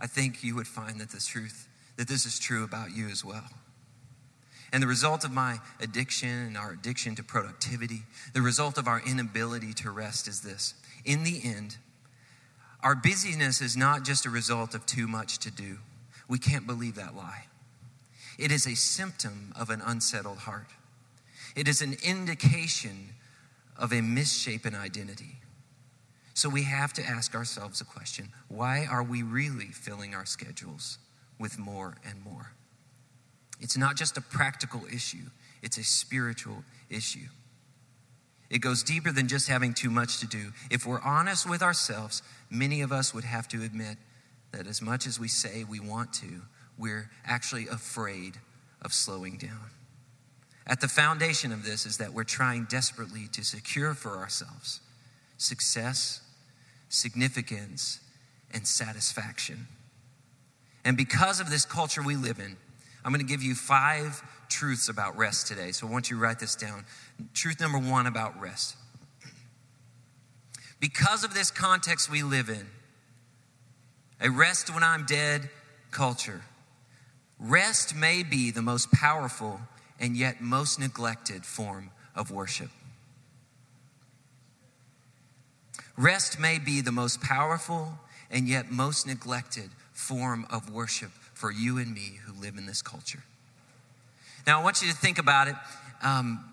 I 0.00 0.06
think 0.06 0.42
you 0.42 0.54
would 0.54 0.66
find 0.66 1.00
that 1.00 1.10
this 1.10 1.26
truth, 1.26 1.68
that 1.96 2.08
this 2.08 2.24
is 2.24 2.38
true 2.38 2.64
about 2.64 2.96
you 2.96 3.08
as 3.08 3.24
well. 3.24 3.44
And 4.72 4.82
the 4.82 4.86
result 4.86 5.24
of 5.24 5.32
my 5.32 5.58
addiction 5.80 6.28
and 6.28 6.56
our 6.56 6.72
addiction 6.72 7.14
to 7.16 7.22
productivity, 7.22 8.02
the 8.34 8.42
result 8.42 8.78
of 8.78 8.86
our 8.86 9.02
inability 9.06 9.72
to 9.74 9.90
rest 9.90 10.28
is 10.28 10.40
this. 10.40 10.74
In 11.04 11.24
the 11.24 11.40
end, 11.42 11.76
our 12.82 12.94
busyness 12.94 13.60
is 13.60 13.76
not 13.76 14.04
just 14.04 14.26
a 14.26 14.30
result 14.30 14.74
of 14.74 14.86
too 14.86 15.08
much 15.08 15.38
to 15.38 15.50
do. 15.50 15.78
We 16.28 16.38
can't 16.38 16.66
believe 16.66 16.94
that 16.96 17.16
lie. 17.16 17.46
It 18.38 18.52
is 18.52 18.66
a 18.66 18.76
symptom 18.76 19.52
of 19.58 19.68
an 19.68 19.82
unsettled 19.84 20.38
heart. 20.38 20.70
It 21.56 21.66
is 21.66 21.82
an 21.82 21.96
indication 22.04 23.10
of 23.76 23.92
a 23.92 24.00
misshapen 24.00 24.74
identity. 24.74 25.40
So 26.34 26.48
we 26.48 26.62
have 26.62 26.92
to 26.94 27.04
ask 27.04 27.34
ourselves 27.34 27.80
a 27.80 27.84
question 27.84 28.28
why 28.46 28.86
are 28.88 29.02
we 29.02 29.24
really 29.24 29.66
filling 29.66 30.14
our 30.14 30.24
schedules 30.24 30.98
with 31.38 31.58
more 31.58 31.96
and 32.08 32.22
more? 32.22 32.52
It's 33.60 33.76
not 33.76 33.96
just 33.96 34.16
a 34.16 34.20
practical 34.20 34.82
issue, 34.92 35.30
it's 35.62 35.78
a 35.78 35.84
spiritual 35.84 36.62
issue. 36.88 37.26
It 38.50 38.60
goes 38.60 38.82
deeper 38.82 39.12
than 39.12 39.28
just 39.28 39.48
having 39.48 39.74
too 39.74 39.90
much 39.90 40.20
to 40.20 40.26
do. 40.26 40.52
If 40.70 40.86
we're 40.86 41.02
honest 41.02 41.48
with 41.48 41.60
ourselves, 41.60 42.22
many 42.48 42.80
of 42.80 42.92
us 42.92 43.12
would 43.12 43.24
have 43.24 43.46
to 43.48 43.62
admit 43.62 43.98
that 44.52 44.66
as 44.66 44.80
much 44.80 45.06
as 45.06 45.20
we 45.20 45.28
say 45.28 45.64
we 45.64 45.80
want 45.80 46.12
to, 46.14 46.42
we're 46.78 47.10
actually 47.26 47.66
afraid 47.68 48.34
of 48.82 48.92
slowing 48.92 49.36
down. 49.36 49.70
At 50.66 50.80
the 50.80 50.88
foundation 50.88 51.52
of 51.52 51.64
this 51.64 51.86
is 51.86 51.96
that 51.98 52.12
we're 52.12 52.24
trying 52.24 52.64
desperately 52.64 53.26
to 53.32 53.42
secure 53.42 53.94
for 53.94 54.18
ourselves 54.18 54.80
success, 55.38 56.20
significance, 56.88 58.00
and 58.52 58.66
satisfaction. 58.66 59.68
And 60.84 60.96
because 60.96 61.38
of 61.40 61.48
this 61.48 61.64
culture 61.64 62.02
we 62.02 62.16
live 62.16 62.38
in, 62.38 62.56
I'm 63.04 63.12
going 63.12 63.24
to 63.24 63.30
give 63.30 63.42
you 63.42 63.54
five 63.54 64.20
truths 64.48 64.88
about 64.88 65.16
rest 65.16 65.46
today. 65.46 65.72
So 65.72 65.86
I 65.86 65.90
want 65.90 66.10
you 66.10 66.16
to 66.16 66.22
write 66.22 66.38
this 66.38 66.56
down. 66.56 66.84
Truth 67.34 67.60
number 67.60 67.78
one 67.78 68.06
about 68.06 68.38
rest. 68.40 68.76
Because 70.80 71.24
of 71.24 71.34
this 71.34 71.50
context 71.50 72.10
we 72.10 72.22
live 72.22 72.48
in, 72.48 72.66
a 74.20 74.30
rest 74.30 74.72
when 74.72 74.82
I'm 74.82 75.06
dead 75.06 75.48
culture, 75.90 76.42
rest 77.38 77.94
may 77.94 78.22
be 78.22 78.50
the 78.50 78.62
most 78.62 78.90
powerful 78.92 79.60
and 80.00 80.16
yet 80.16 80.40
most 80.40 80.78
neglected 80.78 81.44
form 81.44 81.90
of 82.14 82.30
worship. 82.30 82.70
Rest 85.96 86.38
may 86.38 86.58
be 86.58 86.80
the 86.80 86.92
most 86.92 87.20
powerful 87.20 87.98
and 88.30 88.48
yet 88.48 88.70
most 88.70 89.06
neglected 89.06 89.70
form 89.92 90.46
of 90.50 90.70
worship 90.70 91.10
for 91.34 91.50
you 91.50 91.78
and 91.78 91.92
me 91.92 92.18
who 92.24 92.32
live 92.40 92.56
in 92.56 92.66
this 92.66 92.82
culture. 92.82 93.22
Now, 94.46 94.60
I 94.60 94.64
want 94.64 94.80
you 94.80 94.88
to 94.88 94.96
think 94.96 95.18
about 95.18 95.48
it. 95.48 95.56
Um, 96.02 96.44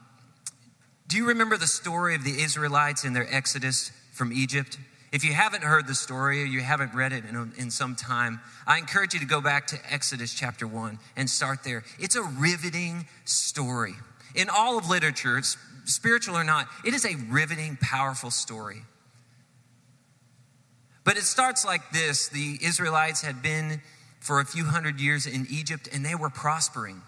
do 1.07 1.17
you 1.17 1.27
remember 1.27 1.57
the 1.57 1.67
story 1.67 2.15
of 2.15 2.23
the 2.23 2.41
Israelites 2.41 3.03
in 3.03 3.13
their 3.13 3.27
exodus 3.33 3.91
from 4.11 4.33
Egypt? 4.33 4.77
If 5.15 5.23
you 5.23 5.31
haven't 5.31 5.63
heard 5.63 5.87
the 5.87 5.95
story 5.95 6.41
or 6.41 6.45
you 6.45 6.59
haven't 6.59 6.93
read 6.93 7.13
it 7.13 7.23
in, 7.23 7.53
in, 7.57 7.71
some 7.71 7.95
time, 7.95 8.41
I 8.67 8.79
encourage 8.79 9.13
you 9.13 9.21
to 9.21 9.25
go 9.25 9.39
back 9.39 9.65
to 9.67 9.79
Exodus 9.89 10.33
chapter 10.33 10.67
1 10.67 10.99
and 11.15 11.29
start 11.29 11.63
there. 11.63 11.85
It's 11.97 12.17
a 12.17 12.21
riveting 12.21 13.07
story. 13.23 13.93
In 14.35 14.49
all 14.49 14.77
of 14.77 14.89
literature, 14.89 15.41
spiritual 15.85 16.35
or 16.35 16.43
not, 16.43 16.67
it 16.83 16.93
is 16.93 17.05
a 17.05 17.15
riveting, 17.29 17.77
powerful 17.79 18.29
story. 18.29 18.81
But 21.05 21.15
it 21.15 21.23
starts 21.23 21.63
like 21.63 21.91
this 21.91 22.27
the 22.27 22.59
Israelites 22.61 23.21
had 23.21 23.41
been 23.41 23.81
for 24.19 24.41
a 24.41 24.45
few 24.45 24.65
hundred 24.65 24.99
years 24.99 25.25
in 25.27 25.47
Egypt 25.49 25.87
and 25.93 26.05
they 26.05 26.15
were 26.15 26.29
prospering. 26.29 27.01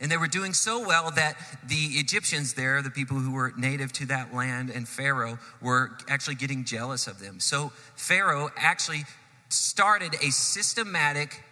And 0.00 0.10
they 0.10 0.16
were 0.16 0.28
doing 0.28 0.52
so 0.52 0.86
well 0.86 1.10
that 1.12 1.36
the 1.66 1.74
Egyptians 1.74 2.54
there, 2.54 2.82
the 2.82 2.90
people 2.90 3.18
who 3.18 3.32
were 3.32 3.52
native 3.56 3.92
to 3.94 4.06
that 4.06 4.34
land, 4.34 4.70
and 4.70 4.86
Pharaoh 4.86 5.38
were 5.62 5.96
actually 6.08 6.34
getting 6.34 6.64
jealous 6.64 7.06
of 7.06 7.18
them. 7.18 7.40
So 7.40 7.72
Pharaoh 7.94 8.50
actually 8.56 9.04
started 9.48 10.14
a 10.22 10.30
systematic 10.30 11.42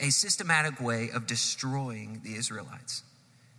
a 0.00 0.10
systematic 0.10 0.80
way 0.80 1.10
of 1.14 1.24
destroying 1.26 2.20
the 2.24 2.34
Israelites. 2.34 3.04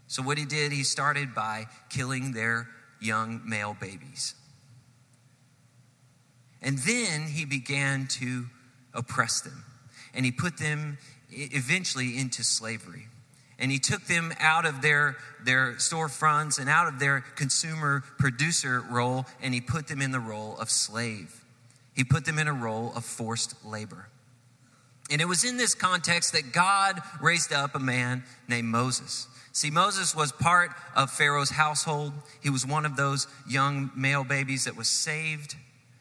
So 0.08 0.22
what 0.22 0.38
he 0.38 0.46
did, 0.46 0.74
he 0.74 0.84
started 0.84 1.34
by 1.34 1.68
killing 1.90 2.34
their 2.34 2.68
young 3.00 3.42
male 3.48 3.76
babies. 3.80 4.36
And 6.62 6.78
then 6.80 7.24
he 7.24 7.46
began 7.46 8.08
to 8.20 8.46
oppress 8.94 9.42
them. 9.42 9.64
And 10.14 10.26
he 10.26 10.32
put 10.32 10.58
them 10.58 10.98
eventually 11.32 12.18
into 12.18 12.44
slavery. 12.44 13.08
And 13.58 13.72
he 13.72 13.80
took 13.80 14.04
them 14.04 14.34
out 14.40 14.66
of 14.66 14.82
their, 14.82 15.16
their 15.44 15.74
storefronts 15.74 16.60
and 16.60 16.70
out 16.70 16.88
of 16.88 17.00
their 17.00 17.22
consumer 17.36 18.04
producer 18.18 18.84
role, 18.90 19.26
and 19.42 19.54
he 19.54 19.62
put 19.62 19.88
them 19.88 20.02
in 20.02 20.12
the 20.12 20.20
role 20.20 20.58
of 20.60 20.70
slave. 20.70 21.44
He 21.96 22.04
put 22.04 22.26
them 22.26 22.38
in 22.38 22.48
a 22.48 22.54
role 22.54 22.92
of 22.96 23.06
forced 23.06 23.66
labor. 23.66 24.10
And 25.10 25.22
it 25.22 25.26
was 25.26 25.44
in 25.44 25.58
this 25.58 25.76
context 25.76 26.34
that 26.34 26.52
God 26.52 27.00
raised 27.22 27.54
up 27.54 27.76
a 27.76 27.80
man 27.80 28.24
named 28.48 28.68
Moses. 28.68 29.28
See, 29.52 29.72
Moses 29.72 30.14
was 30.14 30.34
part 30.34 30.72
of 30.96 31.10
Pharaoh's 31.10 31.52
household. 31.52 32.12
He 32.42 32.50
was 32.50 32.66
one 32.66 32.86
of 32.86 32.98
those 32.98 33.28
young 33.48 33.92
male 33.96 34.26
babies 34.26 34.66
that 34.66 34.76
was 34.76 34.90
saved 34.90 35.56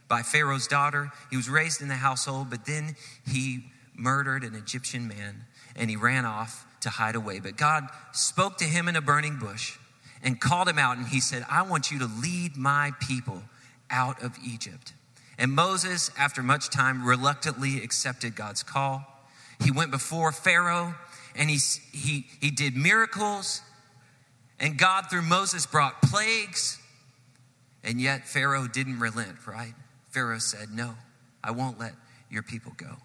by 0.08 0.22
Pharaoh's 0.22 0.66
daughter. 0.66 1.12
He 1.30 1.36
was 1.36 1.48
raised 1.48 1.80
in 1.80 1.88
the 1.88 1.94
household, 1.94 2.50
but 2.50 2.64
then 2.66 2.96
he 3.26 3.64
murdered 3.94 4.44
an 4.44 4.54
Egyptian 4.54 5.08
man 5.08 5.44
and 5.76 5.90
he 5.90 5.96
ran 5.96 6.24
off 6.24 6.66
to 6.80 6.90
hide 6.90 7.14
away. 7.14 7.40
But 7.40 7.56
God 7.56 7.88
spoke 8.12 8.58
to 8.58 8.64
him 8.64 8.88
in 8.88 8.96
a 8.96 9.00
burning 9.00 9.38
bush 9.38 9.78
and 10.22 10.40
called 10.40 10.68
him 10.68 10.78
out, 10.78 10.96
and 10.96 11.06
he 11.06 11.20
said, 11.20 11.44
I 11.50 11.62
want 11.62 11.90
you 11.90 11.98
to 11.98 12.06
lead 12.06 12.56
my 12.56 12.92
people 13.00 13.42
out 13.90 14.22
of 14.22 14.36
Egypt. 14.44 14.94
And 15.38 15.52
Moses, 15.52 16.10
after 16.16 16.42
much 16.42 16.70
time, 16.70 17.04
reluctantly 17.04 17.82
accepted 17.82 18.34
God's 18.34 18.62
call. 18.62 19.04
He 19.62 19.70
went 19.70 19.90
before 19.90 20.32
Pharaoh 20.32 20.94
and 21.36 21.50
he, 21.50 21.58
he, 21.92 22.26
he 22.40 22.50
did 22.50 22.76
miracles. 22.76 23.60
And 24.60 24.78
God, 24.78 25.10
through 25.10 25.22
Moses, 25.22 25.66
brought 25.66 26.00
plagues. 26.02 26.78
And 27.82 28.00
yet 28.00 28.26
Pharaoh 28.26 28.68
didn't 28.68 29.00
relent, 29.00 29.46
right? 29.46 29.74
Pharaoh 30.10 30.38
said, 30.38 30.70
No, 30.72 30.94
I 31.42 31.50
won't 31.50 31.78
let 31.78 31.92
your 32.30 32.42
people 32.42 32.72
go. 32.76 32.96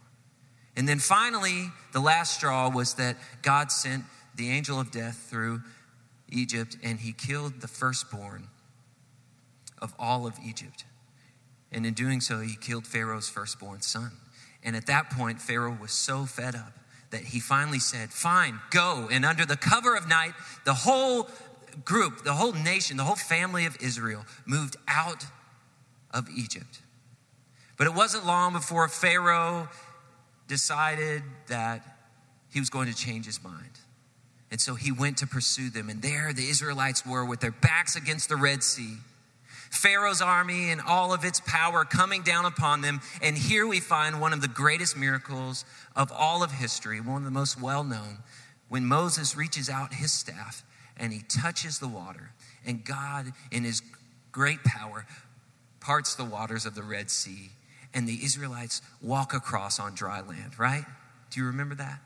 And 0.79 0.87
then 0.87 0.99
finally, 0.99 1.71
the 1.91 1.99
last 1.99 2.35
straw 2.35 2.69
was 2.69 2.93
that 2.93 3.17
God 3.41 3.69
sent 3.69 4.05
the 4.35 4.49
angel 4.49 4.79
of 4.79 4.91
death 4.91 5.27
through 5.29 5.61
Egypt 6.29 6.77
and 6.81 6.97
he 7.01 7.11
killed 7.11 7.59
the 7.59 7.67
firstborn 7.67 8.47
of 9.81 9.93
all 9.99 10.25
of 10.25 10.35
Egypt. 10.41 10.85
And 11.69 11.85
in 11.85 11.93
doing 11.93 12.21
so, 12.21 12.39
he 12.39 12.55
killed 12.55 12.87
Pharaoh's 12.87 13.27
firstborn 13.27 13.81
son. 13.81 14.11
And 14.63 14.73
at 14.73 14.87
that 14.87 15.09
point, 15.09 15.41
Pharaoh 15.41 15.77
was 15.81 15.91
so 15.91 16.25
fed 16.25 16.55
up 16.55 16.71
that 17.09 17.23
he 17.23 17.41
finally 17.41 17.79
said, 17.79 18.11
Fine, 18.11 18.61
go. 18.69 19.09
And 19.11 19.25
under 19.25 19.45
the 19.45 19.57
cover 19.57 19.97
of 19.97 20.07
night, 20.07 20.31
the 20.63 20.73
whole 20.73 21.27
group, 21.83 22.23
the 22.23 22.35
whole 22.35 22.53
nation, 22.53 22.95
the 22.95 23.03
whole 23.03 23.17
family 23.17 23.65
of 23.65 23.75
Israel 23.81 24.25
moved 24.45 24.77
out 24.87 25.25
of 26.11 26.29
Egypt. 26.29 26.79
But 27.75 27.87
it 27.87 27.93
wasn't 27.93 28.25
long 28.25 28.53
before 28.53 28.87
Pharaoh 28.87 29.67
decided 30.49 31.23
that 31.47 31.81
he 32.51 32.59
was 32.59 32.69
going 32.69 32.87
to 32.91 32.95
change 32.95 33.25
his 33.25 33.41
mind. 33.41 33.79
And 34.51 34.59
so 34.59 34.75
he 34.75 34.91
went 34.91 35.19
to 35.19 35.27
pursue 35.27 35.69
them. 35.69 35.89
And 35.89 36.01
there 36.01 36.33
the 36.33 36.49
Israelites 36.49 37.05
were 37.05 37.23
with 37.23 37.39
their 37.39 37.51
backs 37.51 37.95
against 37.95 38.27
the 38.27 38.35
Red 38.35 38.63
Sea. 38.63 38.97
Pharaoh's 39.69 40.21
army 40.21 40.71
and 40.71 40.81
all 40.81 41.13
of 41.13 41.23
its 41.23 41.39
power 41.39 41.85
coming 41.85 42.23
down 42.23 42.45
upon 42.45 42.81
them. 42.81 42.99
And 43.21 43.37
here 43.37 43.67
we 43.67 43.79
find 43.79 44.19
one 44.19 44.33
of 44.33 44.41
the 44.41 44.47
greatest 44.47 44.97
miracles 44.97 45.63
of 45.95 46.11
all 46.11 46.43
of 46.43 46.51
history, 46.51 46.99
one 46.99 47.17
of 47.17 47.25
the 47.25 47.31
most 47.31 47.61
well 47.61 47.83
known, 47.83 48.17
when 48.67 48.85
Moses 48.85 49.37
reaches 49.37 49.69
out 49.69 49.93
his 49.93 50.11
staff 50.11 50.63
and 50.97 51.13
he 51.13 51.21
touches 51.29 51.77
the 51.77 51.87
water. 51.87 52.31
And 52.65 52.83
God, 52.83 53.31
in 53.51 53.63
his 53.63 53.83
great 54.31 54.63
power, 54.63 55.05
parts 55.79 56.15
the 56.15 56.25
waters 56.25 56.65
of 56.65 56.73
the 56.73 56.83
Red 56.83 57.11
Sea 57.11 57.51
and 57.93 58.07
the 58.07 58.23
Israelites 58.23 58.81
walk 59.01 59.33
across 59.33 59.79
on 59.79 59.95
dry 59.95 60.21
land, 60.21 60.59
right? 60.59 60.85
Do 61.31 61.39
you 61.39 61.47
remember 61.47 61.75
that? 61.75 61.99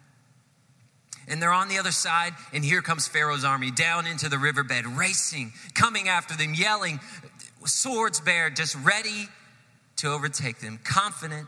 And 1.28 1.42
they're 1.42 1.54
on 1.54 1.70
the 1.70 1.78
other 1.78 1.92
side, 1.92 2.34
and 2.52 2.66
here 2.66 2.82
comes 2.82 3.08
Pharaoh's 3.08 3.46
army 3.46 3.72
down 3.72 4.08
into 4.08 4.28
the 4.28 4.38
riverbed, 4.38 4.86
racing, 4.86 5.54
coming 5.74 6.10
after 6.10 6.36
them, 6.36 6.54
yelling, 6.54 7.00
swords 7.66 8.20
bare, 8.20 8.50
just 8.50 8.76
ready 8.84 9.28
to 9.98 10.10
overtake 10.10 10.60
them, 10.60 10.80
confident. 10.84 11.48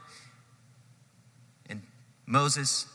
And 1.70 1.82
Moses, 2.26 2.88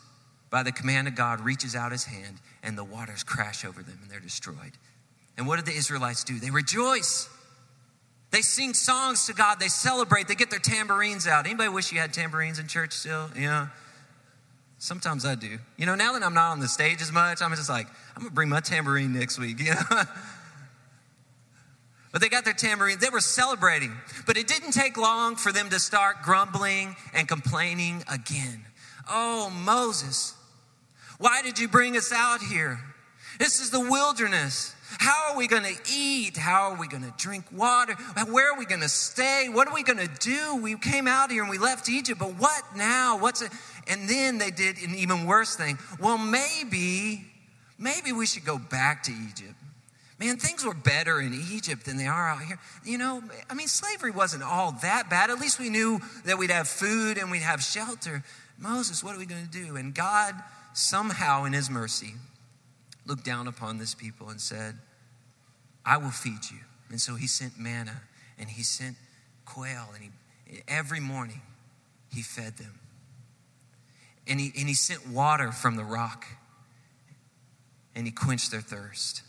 by 0.48 0.62
the 0.62 0.72
command 0.72 1.06
of 1.06 1.14
God, 1.14 1.40
reaches 1.40 1.76
out 1.76 1.92
his 1.92 2.04
hand, 2.04 2.38
and 2.62 2.78
the 2.78 2.84
waters 2.84 3.22
crash 3.22 3.64
over 3.64 3.82
them, 3.82 3.98
and 4.00 4.10
they're 4.10 4.20
destroyed. 4.20 4.72
And 5.36 5.46
what 5.46 5.56
did 5.56 5.66
the 5.66 5.76
Israelites 5.76 6.24
do? 6.24 6.38
They 6.38 6.50
rejoice. 6.50 7.28
They 8.30 8.42
sing 8.42 8.74
songs 8.74 9.26
to 9.26 9.34
God. 9.34 9.58
They 9.58 9.68
celebrate. 9.68 10.28
They 10.28 10.34
get 10.36 10.50
their 10.50 10.60
tambourines 10.60 11.26
out. 11.26 11.46
Anybody 11.46 11.68
wish 11.68 11.90
you 11.92 11.98
had 11.98 12.12
tambourines 12.12 12.58
in 12.58 12.68
church 12.68 12.92
still? 12.92 13.28
Yeah. 13.36 13.68
Sometimes 14.78 15.26
I 15.26 15.34
do. 15.34 15.58
You 15.76 15.86
know, 15.86 15.94
now 15.94 16.12
that 16.12 16.22
I'm 16.22 16.32
not 16.32 16.52
on 16.52 16.60
the 16.60 16.68
stage 16.68 17.02
as 17.02 17.12
much, 17.12 17.42
I'm 17.42 17.50
just 17.50 17.68
like, 17.68 17.86
I'm 18.16 18.22
gonna 18.22 18.34
bring 18.34 18.48
my 18.48 18.60
tambourine 18.60 19.12
next 19.12 19.38
week. 19.38 19.58
You 19.60 19.74
know? 19.74 19.80
but 22.12 22.20
they 22.20 22.28
got 22.28 22.44
their 22.44 22.54
tambourine. 22.54 22.98
They 23.00 23.10
were 23.10 23.20
celebrating. 23.20 23.92
But 24.26 24.36
it 24.36 24.46
didn't 24.46 24.72
take 24.72 24.96
long 24.96 25.36
for 25.36 25.52
them 25.52 25.68
to 25.70 25.80
start 25.80 26.22
grumbling 26.22 26.96
and 27.12 27.28
complaining 27.28 28.04
again. 28.10 28.64
Oh, 29.10 29.50
Moses, 29.50 30.34
why 31.18 31.42
did 31.42 31.58
you 31.58 31.68
bring 31.68 31.96
us 31.96 32.12
out 32.12 32.40
here? 32.40 32.80
This 33.38 33.60
is 33.60 33.70
the 33.70 33.80
wilderness. 33.80 34.74
How 35.00 35.32
are 35.32 35.38
we 35.38 35.46
going 35.46 35.62
to 35.62 35.74
eat? 35.90 36.36
How 36.36 36.72
are 36.72 36.76
we 36.76 36.86
going 36.86 37.04
to 37.04 37.12
drink 37.16 37.46
water? 37.50 37.94
Where 38.28 38.52
are 38.52 38.58
we 38.58 38.66
going 38.66 38.82
to 38.82 38.88
stay? 38.88 39.48
What 39.50 39.66
are 39.66 39.72
we 39.72 39.82
going 39.82 39.98
to 39.98 40.10
do? 40.20 40.56
We 40.56 40.76
came 40.76 41.08
out 41.08 41.30
here 41.30 41.40
and 41.40 41.50
we 41.50 41.56
left 41.56 41.88
Egypt, 41.88 42.20
but 42.20 42.38
what 42.38 42.62
now? 42.76 43.18
What's 43.18 43.40
it? 43.40 43.50
And 43.88 44.06
then 44.10 44.36
they 44.36 44.50
did 44.50 44.76
an 44.82 44.94
even 44.94 45.24
worse 45.24 45.56
thing. 45.56 45.78
Well, 45.98 46.18
maybe, 46.18 47.24
maybe 47.78 48.12
we 48.12 48.26
should 48.26 48.44
go 48.44 48.58
back 48.58 49.04
to 49.04 49.10
Egypt. 49.10 49.54
Man, 50.18 50.36
things 50.36 50.66
were 50.66 50.74
better 50.74 51.18
in 51.18 51.32
Egypt 51.50 51.86
than 51.86 51.96
they 51.96 52.06
are 52.06 52.28
out 52.28 52.42
here. 52.42 52.58
You 52.84 52.98
know, 52.98 53.22
I 53.48 53.54
mean, 53.54 53.68
slavery 53.68 54.10
wasn't 54.10 54.42
all 54.42 54.72
that 54.82 55.08
bad. 55.08 55.30
At 55.30 55.40
least 55.40 55.58
we 55.58 55.70
knew 55.70 55.98
that 56.26 56.36
we'd 56.36 56.50
have 56.50 56.68
food 56.68 57.16
and 57.16 57.30
we'd 57.30 57.38
have 57.40 57.62
shelter. 57.62 58.22
Moses, 58.58 59.02
what 59.02 59.16
are 59.16 59.18
we 59.18 59.24
going 59.24 59.46
to 59.46 59.50
do? 59.50 59.76
And 59.76 59.94
God, 59.94 60.34
somehow 60.74 61.44
in 61.44 61.54
his 61.54 61.70
mercy, 61.70 62.16
looked 63.06 63.24
down 63.24 63.48
upon 63.48 63.78
this 63.78 63.94
people 63.94 64.28
and 64.28 64.38
said, 64.38 64.76
I 65.84 65.96
will 65.96 66.10
feed 66.10 66.50
you. 66.50 66.58
And 66.90 67.00
so 67.00 67.14
he 67.14 67.26
sent 67.26 67.58
manna 67.58 68.02
and 68.38 68.48
he 68.48 68.62
sent 68.62 68.96
quail 69.44 69.88
and 69.94 70.04
he, 70.04 70.62
every 70.68 71.00
morning 71.00 71.40
he 72.12 72.22
fed 72.22 72.56
them. 72.56 72.78
And 74.26 74.38
he, 74.38 74.52
and 74.58 74.68
he 74.68 74.74
sent 74.74 75.08
water 75.08 75.52
from 75.52 75.76
the 75.76 75.84
rock 75.84 76.26
and 77.94 78.06
he 78.06 78.12
quenched 78.12 78.50
their 78.50 78.60
thirst. 78.60 79.22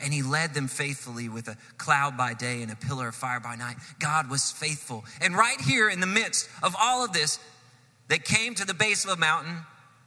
And 0.00 0.12
he 0.12 0.22
led 0.22 0.54
them 0.54 0.68
faithfully 0.68 1.28
with 1.28 1.48
a 1.48 1.56
cloud 1.76 2.16
by 2.16 2.34
day 2.34 2.62
and 2.62 2.70
a 2.70 2.76
pillar 2.76 3.08
of 3.08 3.14
fire 3.14 3.40
by 3.40 3.56
night. 3.56 3.76
God 3.98 4.30
was 4.30 4.52
faithful. 4.52 5.04
And 5.20 5.34
right 5.34 5.60
here 5.60 5.88
in 5.88 6.00
the 6.00 6.06
midst 6.06 6.48
of 6.62 6.76
all 6.78 7.04
of 7.04 7.12
this, 7.12 7.40
they 8.06 8.18
came 8.18 8.54
to 8.54 8.64
the 8.64 8.74
base 8.74 9.04
of 9.04 9.10
a 9.10 9.16
mountain 9.16 9.56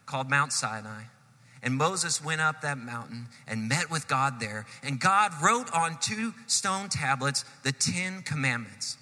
called 0.06 0.30
Mount 0.30 0.54
Sinai. 0.54 1.04
And 1.64 1.76
Moses 1.76 2.24
went 2.24 2.42
up 2.42 2.62
that 2.62 2.78
mountain 2.78 3.28
and 3.48 3.70
met 3.70 3.92
with 3.92 4.08
God 4.08 4.40
there. 4.40 4.66
And 4.84 5.00
God 5.00 5.32
wrote 5.44 5.72
on 5.74 5.98
two 6.02 6.34
stone 6.48 6.90
tablets 6.90 7.46
the 7.64 7.72
Ten 7.72 8.24
Commandments. 8.24 8.98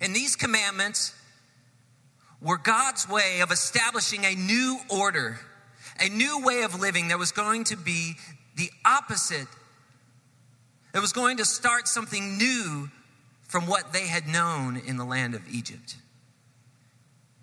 And 0.00 0.14
these 0.14 0.36
commandments 0.36 1.14
were 2.40 2.58
God's 2.58 3.08
way 3.08 3.40
of 3.40 3.50
establishing 3.50 4.24
a 4.24 4.34
new 4.34 4.78
order, 4.90 5.38
a 5.98 6.08
new 6.08 6.44
way 6.44 6.62
of 6.62 6.78
living 6.78 7.08
that 7.08 7.18
was 7.18 7.32
going 7.32 7.64
to 7.64 7.76
be 7.76 8.14
the 8.56 8.70
opposite, 8.84 9.48
that 10.92 11.00
was 11.00 11.12
going 11.12 11.38
to 11.38 11.44
start 11.44 11.88
something 11.88 12.36
new 12.36 12.90
from 13.48 13.66
what 13.66 13.92
they 13.92 14.06
had 14.06 14.28
known 14.28 14.76
in 14.76 14.98
the 14.98 15.04
land 15.04 15.34
of 15.34 15.42
Egypt. 15.50 15.96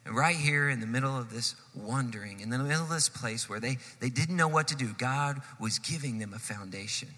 Right 0.07 0.35
here 0.35 0.69
in 0.69 0.79
the 0.79 0.87
middle 0.87 1.17
of 1.17 1.31
this 1.31 1.55
wandering, 1.73 2.39
in 2.39 2.51
the 2.51 2.59
middle 2.59 2.83
of 2.83 2.89
this 2.89 3.09
place 3.09 3.49
where 3.49 3.59
they, 3.59 3.77
they 3.99 4.09
didn't 4.09 4.37
know 4.37 4.47
what 4.47 4.67
to 4.67 4.75
do, 4.75 4.93
God 4.97 5.41
was 5.59 5.79
giving 5.79 6.19
them 6.19 6.33
a 6.33 6.39
foundation. 6.39 7.09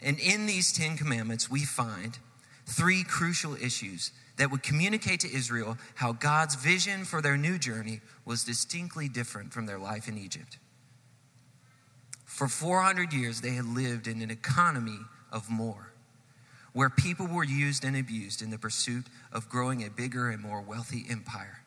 And 0.00 0.20
in 0.20 0.46
these 0.46 0.72
Ten 0.72 0.96
Commandments, 0.96 1.50
we 1.50 1.64
find 1.64 2.16
three 2.64 3.02
crucial 3.02 3.56
issues 3.56 4.12
that 4.36 4.50
would 4.50 4.62
communicate 4.62 5.20
to 5.20 5.34
Israel 5.34 5.76
how 5.96 6.12
God's 6.12 6.54
vision 6.54 7.04
for 7.04 7.20
their 7.20 7.36
new 7.36 7.58
journey 7.58 8.00
was 8.24 8.44
distinctly 8.44 9.08
different 9.08 9.52
from 9.52 9.66
their 9.66 9.78
life 9.78 10.06
in 10.06 10.16
Egypt. 10.16 10.58
For 12.24 12.46
400 12.46 13.12
years, 13.12 13.40
they 13.40 13.50
had 13.50 13.64
lived 13.64 14.06
in 14.06 14.22
an 14.22 14.30
economy 14.30 15.00
of 15.32 15.50
more, 15.50 15.87
where 16.72 16.90
people 16.90 17.26
were 17.26 17.44
used 17.44 17.84
and 17.84 17.96
abused 17.96 18.42
in 18.42 18.50
the 18.50 18.58
pursuit 18.58 19.06
of 19.32 19.48
growing 19.48 19.84
a 19.84 19.90
bigger 19.90 20.28
and 20.28 20.42
more 20.42 20.60
wealthy 20.60 21.04
empire. 21.08 21.60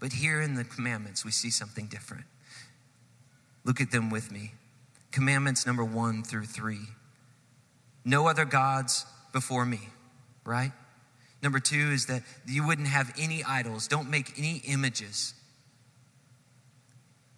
But 0.00 0.14
here 0.14 0.40
in 0.40 0.54
the 0.54 0.64
commandments, 0.64 1.24
we 1.24 1.30
see 1.30 1.50
something 1.50 1.86
different. 1.86 2.24
Look 3.64 3.80
at 3.80 3.90
them 3.90 4.10
with 4.10 4.32
me. 4.32 4.52
Commandments 5.12 5.66
number 5.66 5.84
one 5.84 6.24
through 6.24 6.46
three. 6.46 6.88
No 8.04 8.26
other 8.26 8.44
gods 8.44 9.06
before 9.32 9.64
me, 9.64 9.80
right? 10.44 10.72
Number 11.42 11.60
two 11.60 11.90
is 11.92 12.06
that 12.06 12.22
you 12.46 12.66
wouldn't 12.66 12.88
have 12.88 13.12
any 13.18 13.44
idols. 13.44 13.86
Don't 13.86 14.10
make 14.10 14.38
any 14.38 14.62
images. 14.66 15.34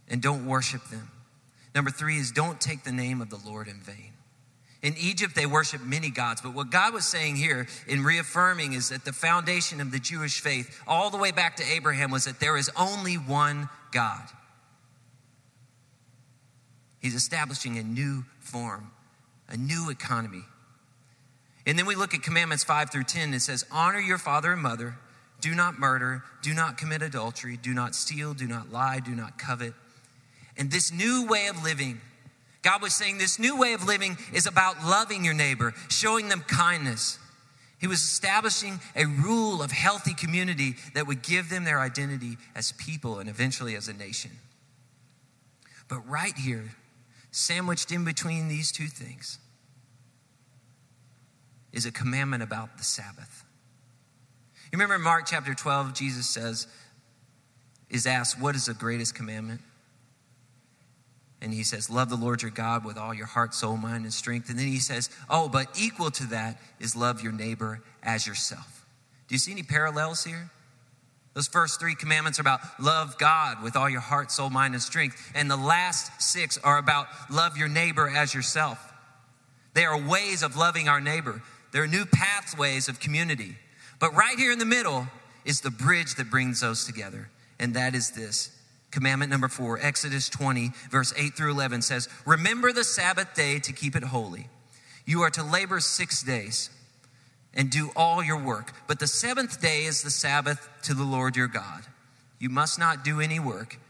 And 0.08 0.23
don't 0.23 0.46
worship 0.46 0.84
them. 0.84 1.11
Number 1.75 1.90
three 1.90 2.18
is 2.18 2.30
don't 2.30 2.61
take 2.61 2.84
the 2.84 2.92
name 2.92 3.20
of 3.20 3.30
the 3.30 3.38
Lord 3.44 3.68
in 3.68 3.80
vain. 3.80 4.13
In 4.84 4.94
Egypt, 4.98 5.34
they 5.34 5.46
worshiped 5.46 5.82
many 5.82 6.10
gods, 6.10 6.42
but 6.42 6.52
what 6.52 6.68
God 6.68 6.92
was 6.92 7.06
saying 7.06 7.36
here 7.36 7.66
in 7.88 8.04
reaffirming 8.04 8.74
is 8.74 8.90
that 8.90 9.06
the 9.06 9.14
foundation 9.14 9.80
of 9.80 9.90
the 9.90 9.98
Jewish 9.98 10.40
faith, 10.40 10.78
all 10.86 11.08
the 11.08 11.16
way 11.16 11.32
back 11.32 11.56
to 11.56 11.64
Abraham, 11.64 12.10
was 12.10 12.26
that 12.26 12.38
there 12.38 12.58
is 12.58 12.70
only 12.78 13.14
one 13.14 13.70
God. 13.92 14.20
He's 17.00 17.14
establishing 17.14 17.78
a 17.78 17.82
new 17.82 18.26
form, 18.40 18.90
a 19.48 19.56
new 19.56 19.88
economy. 19.88 20.42
And 21.66 21.78
then 21.78 21.86
we 21.86 21.94
look 21.94 22.12
at 22.12 22.22
commandments 22.22 22.62
5 22.62 22.90
through 22.90 23.04
10. 23.04 23.32
It 23.32 23.40
says, 23.40 23.64
Honor 23.72 24.00
your 24.00 24.18
father 24.18 24.52
and 24.52 24.60
mother, 24.60 24.96
do 25.40 25.54
not 25.54 25.78
murder, 25.78 26.24
do 26.42 26.52
not 26.52 26.76
commit 26.76 27.00
adultery, 27.00 27.56
do 27.56 27.72
not 27.72 27.94
steal, 27.94 28.34
do 28.34 28.46
not 28.46 28.70
lie, 28.70 29.00
do 29.00 29.14
not 29.14 29.38
covet. 29.38 29.72
And 30.58 30.70
this 30.70 30.92
new 30.92 31.26
way 31.26 31.46
of 31.46 31.64
living, 31.64 32.02
God 32.64 32.80
was 32.80 32.94
saying 32.94 33.18
this 33.18 33.38
new 33.38 33.59
way 33.59 33.75
of 33.75 33.87
living 33.87 34.16
is 34.33 34.47
about 34.47 34.83
loving 34.85 35.23
your 35.23 35.35
neighbor, 35.35 35.75
showing 35.90 36.28
them 36.30 36.40
kindness. 36.40 37.18
He 37.78 37.87
was 37.87 38.00
establishing 38.00 38.80
a 38.97 39.04
rule 39.04 39.62
of 39.62 39.71
healthy 39.71 40.14
community 40.14 40.76
that 40.94 41.06
would 41.06 41.23
give 41.23 41.50
them 41.50 41.64
their 41.64 41.78
identity 41.78 42.38
as 42.54 42.73
people 42.73 43.18
and 43.18 43.28
eventually 43.28 43.76
as 43.76 43.88
a 43.88 43.92
nation. 43.92 44.30
But 45.88 46.09
right 46.09 46.35
here, 46.35 46.71
sandwiched 47.30 47.92
in 47.92 48.04
between 48.04 48.49
these 48.49 48.73
two 48.73 48.87
things, 48.87 49.38
is 51.71 51.85
a 51.85 51.92
commandment 51.92 52.42
about 52.42 52.78
the 52.78 52.85
Sabbath. 52.85 53.44
You 54.73 54.78
remember 54.78 54.94
in 54.94 55.02
Mark 55.02 55.26
chapter 55.26 55.52
12, 55.52 55.92
Jesus 55.92 56.26
says, 56.26 56.66
is 57.90 58.06
asked, 58.06 58.40
What 58.40 58.54
is 58.54 58.66
the 58.66 58.75
greatest 58.75 59.14
commandment? 59.14 59.60
And 61.45 61.52
he 61.52 61.63
says, 61.63 61.91
Love 61.91 62.09
the 62.09 62.17
Lord 62.17 62.41
your 62.41 62.50
God 62.50 62.87
with 62.87 62.97
all 62.97 63.13
your 63.13 63.26
heart, 63.26 63.54
soul, 63.54 63.76
mind, 63.76 64.04
and 64.04 64.13
strength. 64.13 64.49
And 64.49 64.59
then 64.59 64.67
he 64.67 64.78
says, 64.78 65.11
Oh, 65.28 65.47
but 65.47 65.69
equal 65.78 66.11
to 66.13 66.26
that 66.28 66.59
is 66.80 66.97
love 66.97 67.23
your 67.23 67.33
neighbor 67.33 67.83
as 68.02 68.26
yourself. 68.26 68.87
Do 69.28 69.35
you 69.35 69.39
see 69.39 69.52
any 69.52 69.63
parallels 69.63 70.25
here? 70.25 70.50
Those 71.35 71.47
first 71.47 71.78
three 71.78 71.95
commandments 71.95 72.39
are 72.39 72.43
about 72.43 72.61
love 72.80 73.19
God 73.19 73.63
with 73.63 73.76
all 73.76 73.91
your 73.91 74.00
heart, 74.00 74.30
soul, 74.30 74.49
mind, 74.49 74.73
and 74.73 74.83
strength. 74.83 75.33
And 75.35 75.50
the 75.50 75.57
last 75.57 76.23
six 76.23 76.57
are 76.65 76.78
about 76.78 77.09
love 77.30 77.59
your 77.59 77.69
neighbor 77.69 78.09
as 78.09 78.33
yourself. 78.33 78.78
They 79.75 79.85
are 79.85 80.00
ways 80.00 80.43
of 80.43 80.57
loving 80.57 80.89
our 80.89 81.00
neighbor, 81.00 81.43
there 81.73 81.83
are 81.83 81.89
new 81.89 82.07
pathways 82.07 82.89
of 82.89 83.00
community. 83.00 83.57
But 84.00 84.15
right 84.15 84.39
here 84.39 84.50
in 84.50 84.59
the 84.59 84.65
middle 84.65 85.09
is 85.45 85.61
the 85.61 85.71
bridge 85.71 86.15
that 86.15 86.30
brings 86.30 86.61
those 86.61 86.87
together. 86.87 87.28
And 87.59 87.75
that 87.75 87.95
is 87.95 88.13
this 88.13 88.50
Commandment 88.95 89.28
number 89.28 89.49
four, 89.49 89.76
Exodus 89.83 90.28
20, 90.28 90.71
verse 90.89 91.13
8 91.17 91.35
through 91.35 91.50
11 91.50 91.83
says, 91.83 92.09
Remember 92.25 92.73
the 92.73 92.85
Sabbath 92.85 93.35
day 93.35 93.59
to 93.59 93.73
keep 93.73 93.97
it 93.97 94.04
holy. 94.04 94.47
You 95.04 95.23
are 95.23 95.30
to 95.30 95.43
labor 95.43 95.80
six 95.80 96.23
days 96.23 96.71
and 97.54 97.71
do 97.71 97.91
all 97.97 98.23
your 98.23 98.39
work. 98.39 98.71
But 98.87 99.00
the 99.00 99.09
seventh 99.09 99.61
day 99.61 99.83
is 99.83 100.02
the 100.02 100.11
Sabbath 100.11 100.69
to 100.85 100.95
the 100.95 101.02
Lord 101.02 101.35
your 101.35 101.49
God. 101.49 101.83
You 102.39 102.50
must 102.50 102.78
not 102.78 103.02
do 103.02 103.21
any 103.21 103.41
work. 103.41 103.80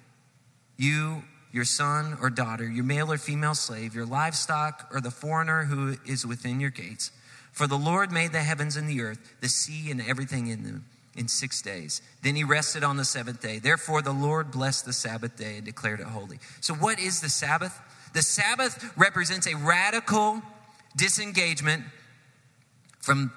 You, 0.79 1.25
your 1.53 1.67
son 1.67 2.17
or 2.19 2.31
daughter, 2.31 2.67
your 2.67 2.85
male 2.85 3.13
or 3.13 3.19
female 3.19 3.55
slave, 3.55 3.95
your 3.95 4.07
livestock, 4.07 4.89
or 4.91 5.03
the 5.03 5.11
foreigner 5.11 5.65
who 5.65 5.97
is 6.07 6.25
within 6.25 6.61
your 6.61 6.71
gates. 6.71 7.11
For 7.53 7.67
the 7.67 7.77
Lord 7.77 8.11
made 8.11 8.33
the 8.33 8.41
heavens 8.41 8.75
and 8.75 8.89
the 8.89 9.03
earth, 9.03 9.35
the 9.43 9.51
sea, 9.51 9.91
and 9.91 10.01
everything 10.01 10.47
in 10.47 10.63
them 10.63 10.87
in 11.17 11.29
six 11.29 11.63
days. 11.63 12.03
Then 12.23 12.37
he 12.37 12.45
rested 12.45 12.83
on 12.83 12.97
the 12.97 13.05
seventh 13.05 13.41
day. 13.41 13.59
Therefore, 13.59 14.03
the 14.03 14.13
Lord 14.13 14.51
blessed 14.51 14.85
the 14.85 14.93
Sabbath 14.93 15.37
day 15.37 15.57
and 15.57 15.65
declared 15.65 16.01
it 16.01 16.07
holy. 16.07 16.39
So, 16.61 16.75
what 16.75 16.99
is 16.99 17.21
the 17.21 17.29
Sabbath? 17.29 17.81
The 18.13 18.23
Sabbath 18.23 18.93
represents 18.97 19.47
a 19.47 19.57
radical 19.57 20.43
disengagement 20.97 21.85
from, 23.01 23.33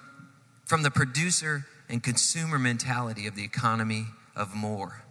from 0.66 0.84
the 0.84 0.92
producer 0.92 1.66
and 1.90 2.04
consumer 2.04 2.60
mentality 2.60 3.28
of 3.28 3.36
the 3.36 3.44
economy 3.44 4.06
of 4.36 4.56
more. 4.56 5.04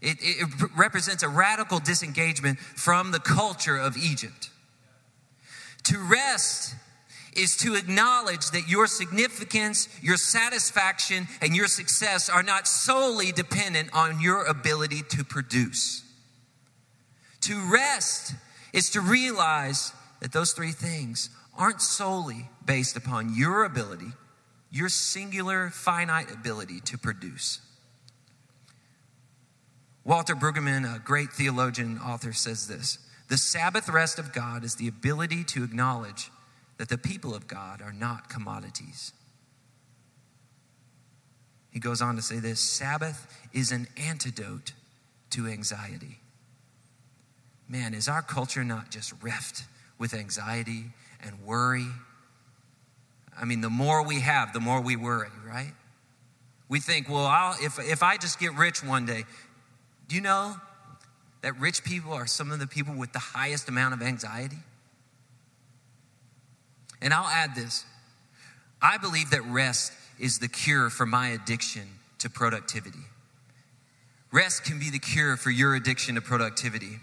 It, 0.00 0.18
it 0.20 0.48
represents 0.76 1.22
a 1.22 1.28
radical 1.28 1.80
disengagement 1.80 2.58
from 2.58 3.10
the 3.10 3.18
culture 3.18 3.76
of 3.76 3.96
Egypt. 3.96 4.50
To 5.84 5.98
rest 5.98 6.76
is 7.38 7.56
to 7.58 7.74
acknowledge 7.74 8.50
that 8.50 8.68
your 8.68 8.86
significance, 8.86 9.88
your 10.02 10.16
satisfaction, 10.16 11.28
and 11.40 11.54
your 11.54 11.68
success 11.68 12.28
are 12.28 12.42
not 12.42 12.66
solely 12.66 13.32
dependent 13.32 13.88
on 13.92 14.20
your 14.20 14.44
ability 14.44 15.02
to 15.10 15.24
produce. 15.24 16.04
To 17.42 17.58
rest 17.72 18.34
is 18.72 18.90
to 18.90 19.00
realize 19.00 19.92
that 20.20 20.32
those 20.32 20.52
three 20.52 20.72
things 20.72 21.30
aren't 21.56 21.80
solely 21.80 22.48
based 22.64 22.96
upon 22.96 23.34
your 23.34 23.64
ability, 23.64 24.12
your 24.70 24.88
singular 24.88 25.70
finite 25.70 26.32
ability 26.32 26.80
to 26.80 26.98
produce. 26.98 27.60
Walter 30.04 30.34
Brueggemann, 30.34 30.96
a 30.96 30.98
great 30.98 31.30
theologian 31.30 31.98
author, 31.98 32.32
says 32.32 32.66
this 32.66 32.98
The 33.28 33.36
Sabbath 33.36 33.88
rest 33.88 34.18
of 34.18 34.32
God 34.32 34.64
is 34.64 34.76
the 34.76 34.88
ability 34.88 35.44
to 35.44 35.64
acknowledge 35.64 36.30
that 36.78 36.88
the 36.88 36.98
people 36.98 37.34
of 37.34 37.46
God 37.46 37.82
are 37.82 37.92
not 37.92 38.28
commodities. 38.28 39.12
He 41.70 41.80
goes 41.80 42.00
on 42.00 42.16
to 42.16 42.22
say 42.22 42.38
this 42.38 42.60
Sabbath 42.60 43.26
is 43.52 43.72
an 43.72 43.86
antidote 43.96 44.72
to 45.30 45.46
anxiety. 45.46 46.18
Man, 47.68 47.92
is 47.92 48.08
our 48.08 48.22
culture 48.22 48.64
not 48.64 48.90
just 48.90 49.12
reft 49.22 49.64
with 49.98 50.14
anxiety 50.14 50.84
and 51.22 51.44
worry? 51.44 51.86
I 53.38 53.44
mean, 53.44 53.60
the 53.60 53.70
more 53.70 54.02
we 54.02 54.20
have, 54.20 54.52
the 54.52 54.60
more 54.60 54.80
we 54.80 54.96
worry, 54.96 55.28
right? 55.46 55.72
We 56.68 56.80
think, 56.80 57.08
well, 57.08 57.26
I'll, 57.26 57.56
if, 57.62 57.78
if 57.78 58.02
I 58.02 58.16
just 58.16 58.40
get 58.40 58.54
rich 58.54 58.82
one 58.82 59.04
day, 59.04 59.24
do 60.08 60.16
you 60.16 60.22
know 60.22 60.56
that 61.42 61.58
rich 61.58 61.84
people 61.84 62.12
are 62.12 62.26
some 62.26 62.50
of 62.50 62.58
the 62.58 62.66
people 62.66 62.94
with 62.94 63.12
the 63.12 63.18
highest 63.18 63.68
amount 63.68 63.94
of 63.94 64.02
anxiety? 64.02 64.58
And 67.00 67.12
I'll 67.12 67.28
add 67.28 67.54
this 67.54 67.84
I 68.80 68.98
believe 68.98 69.30
that 69.30 69.42
rest 69.42 69.92
is 70.18 70.38
the 70.38 70.48
cure 70.48 70.90
for 70.90 71.06
my 71.06 71.28
addiction 71.28 71.88
to 72.18 72.30
productivity. 72.30 72.98
Rest 74.30 74.64
can 74.64 74.78
be 74.78 74.90
the 74.90 74.98
cure 74.98 75.36
for 75.36 75.50
your 75.50 75.74
addiction 75.74 76.16
to 76.16 76.20
productivity. 76.20 76.98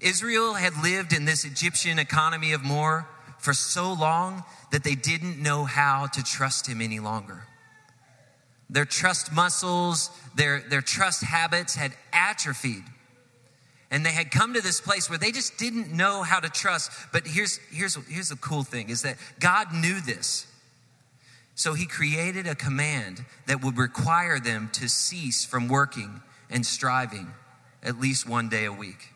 Israel 0.00 0.54
had 0.54 0.72
lived 0.82 1.12
in 1.12 1.24
this 1.24 1.44
Egyptian 1.44 1.98
economy 1.98 2.52
of 2.52 2.62
more 2.62 3.08
for 3.38 3.52
so 3.52 3.92
long 3.92 4.44
that 4.70 4.84
they 4.84 4.94
didn't 4.94 5.42
know 5.42 5.64
how 5.64 6.06
to 6.06 6.22
trust 6.22 6.66
him 6.68 6.80
any 6.80 7.00
longer. 7.00 7.44
Their 8.68 8.84
trust 8.84 9.32
muscles, 9.32 10.10
their, 10.36 10.60
their 10.60 10.82
trust 10.82 11.24
habits 11.24 11.74
had 11.74 11.92
atrophied. 12.12 12.84
And 13.90 14.06
they 14.06 14.12
had 14.12 14.30
come 14.30 14.54
to 14.54 14.60
this 14.60 14.80
place 14.80 15.10
where 15.10 15.18
they 15.18 15.32
just 15.32 15.58
didn't 15.58 15.90
know 15.92 16.22
how 16.22 16.38
to 16.38 16.48
trust. 16.48 16.92
But 17.12 17.26
here's, 17.26 17.58
here's, 17.72 17.96
here's 18.06 18.28
the 18.28 18.36
cool 18.36 18.62
thing 18.62 18.88
is 18.88 19.02
that 19.02 19.16
God 19.40 19.72
knew 19.74 20.00
this. 20.00 20.46
So 21.56 21.74
he 21.74 21.86
created 21.86 22.46
a 22.46 22.54
command 22.54 23.24
that 23.46 23.62
would 23.62 23.76
require 23.76 24.38
them 24.38 24.70
to 24.74 24.88
cease 24.88 25.44
from 25.44 25.68
working 25.68 26.22
and 26.48 26.64
striving 26.64 27.34
at 27.82 28.00
least 28.00 28.28
one 28.28 28.48
day 28.48 28.64
a 28.64 28.72
week. 28.72 29.12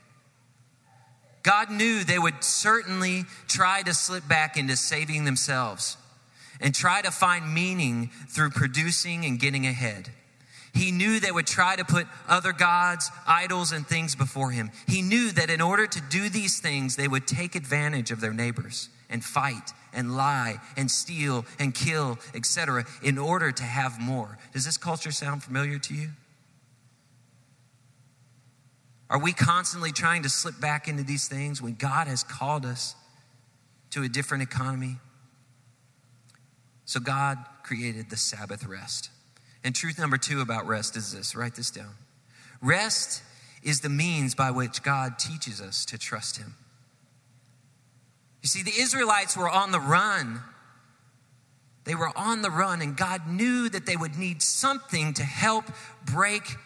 God 1.43 1.71
knew 1.71 2.03
they 2.03 2.19
would 2.19 2.43
certainly 2.43 3.25
try 3.47 3.83
to 3.83 3.95
slip 3.95 4.27
back 4.27 4.57
into 4.57 4.77
saving 4.77 5.25
themselves 5.25 5.97
and 6.61 6.75
try 6.75 7.03
to 7.03 7.11
find 7.11 7.53
meaning 7.53 8.11
through 8.29 8.51
producing 8.51 9.25
and 9.25 9.39
getting 9.39 9.67
ahead. 9.67 10.11
He 10.75 10.91
knew 10.91 11.21
they 11.21 11.31
would 11.31 11.47
try 11.47 11.77
to 11.77 11.85
put 11.85 12.07
other 12.29 12.53
gods, 12.53 13.11
idols, 13.27 13.71
and 13.71 13.87
things 13.87 14.17
before 14.17 14.51
him. 14.51 14.71
He 14.89 15.03
knew 15.03 15.31
that 15.33 15.49
in 15.49 15.61
order 15.61 15.87
to 15.87 16.01
do 16.11 16.29
these 16.29 16.61
things, 16.61 16.97
they 16.97 17.07
would 17.07 17.29
take 17.29 17.55
advantage 17.55 18.11
of 18.11 18.21
their 18.21 18.33
neighbors 18.33 18.89
and 19.09 19.25
fight 19.25 19.71
and 19.93 20.17
lie 20.17 20.57
and 20.77 20.91
steal 20.91 21.47
and 21.61 21.75
kill, 21.75 22.19
etc., 22.35 22.85
in 23.03 23.19
order 23.19 23.53
to 23.53 23.63
have 23.63 24.01
more. 24.01 24.37
Does 24.53 24.65
this 24.65 24.77
culture 24.77 25.13
sound 25.13 25.45
familiar 25.45 25.79
to 25.79 25.95
you? 25.95 26.11
Are 29.09 29.21
we 29.21 29.33
constantly 29.33 29.93
trying 29.93 30.25
to 30.25 30.29
slip 30.29 30.61
back 30.61 30.89
into 30.89 31.05
these 31.05 31.29
things 31.29 31.63
when 31.63 31.75
God 31.75 32.09
has 32.09 32.25
called 32.25 32.67
us 32.67 32.97
to 33.91 34.03
a 34.03 34.09
different 34.09 34.43
economy? 34.43 34.97
So, 36.85 36.99
God 36.99 37.39
created 37.63 38.11
the 38.11 38.17
Sabbath 38.17 38.67
rest. 38.67 39.11
And 39.65 39.75
truth 39.75 39.99
number 39.99 40.19
two 40.19 40.43
about 40.43 40.67
rest 40.67 40.95
is 40.95 41.13
this 41.13 41.35
write 41.35 41.55
this 41.55 41.71
down. 41.71 41.95
Rest 42.61 43.23
is 43.63 43.81
the 43.81 43.89
means 43.89 44.35
by 44.35 44.51
which 44.51 44.83
God 44.83 45.19
teaches 45.19 45.61
us 45.61 45.87
to 45.87 45.99
trust 45.99 46.37
Him. 46.37 46.55
You 48.43 48.49
see, 48.49 48.63
the 48.63 48.79
Israelites 48.79 49.37
were 49.37 49.49
on 49.49 49.73
the 49.73 49.81
run. 49.81 50.43
They 51.85 51.95
were 51.95 52.11
on 52.15 52.43
the 52.43 52.51
run, 52.51 52.83
and 52.83 52.95
God 52.95 53.27
knew 53.27 53.71
that 53.71 53.87
they 53.87 53.97
would 53.97 54.19
need 54.19 54.43
something 54.43 55.15
to 55.15 55.23
help 55.23 55.65
break 56.05 56.57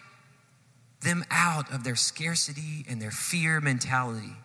them 1.01 1.23
out 1.31 1.71
of 1.73 1.85
their 1.85 1.95
scarcity 1.95 2.85
and 2.89 3.01
their 3.01 3.11
fear 3.11 3.61
mentality. 3.61 4.35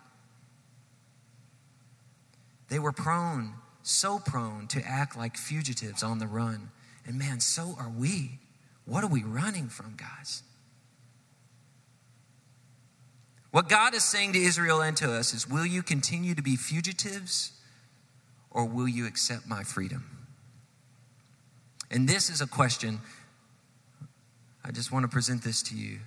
They 2.68 2.78
were 2.78 2.92
prone, 2.92 3.54
so 3.82 4.20
prone 4.20 4.68
to 4.68 4.84
act 4.84 5.16
like 5.16 5.36
fugitives 5.36 6.04
on 6.04 6.20
the 6.20 6.26
run. 6.28 6.70
And 7.04 7.18
man, 7.18 7.40
so 7.40 7.76
are 7.78 7.90
we. 7.90 8.38
What 8.86 9.04
are 9.04 9.08
we 9.08 9.22
running 9.22 9.68
from, 9.68 9.94
guys? 9.96 10.42
What 13.50 13.68
God 13.68 13.94
is 13.94 14.04
saying 14.04 14.32
to 14.32 14.40
Israel 14.40 14.80
and 14.80 14.96
to 14.96 15.12
us 15.12 15.32
is 15.32 15.48
Will 15.48 15.64
you 15.64 15.82
continue 15.82 16.34
to 16.34 16.42
be 16.42 16.56
fugitives 16.56 17.52
or 18.50 18.64
will 18.64 18.88
you 18.88 19.06
accept 19.06 19.46
my 19.46 19.62
freedom? 19.62 20.26
And 21.90 22.08
this 22.08 22.30
is 22.30 22.40
a 22.40 22.46
question. 22.46 23.00
I 24.64 24.72
just 24.72 24.90
want 24.90 25.04
to 25.04 25.08
present 25.08 25.42
this 25.42 25.62
to 25.64 25.76
you. 25.76 26.00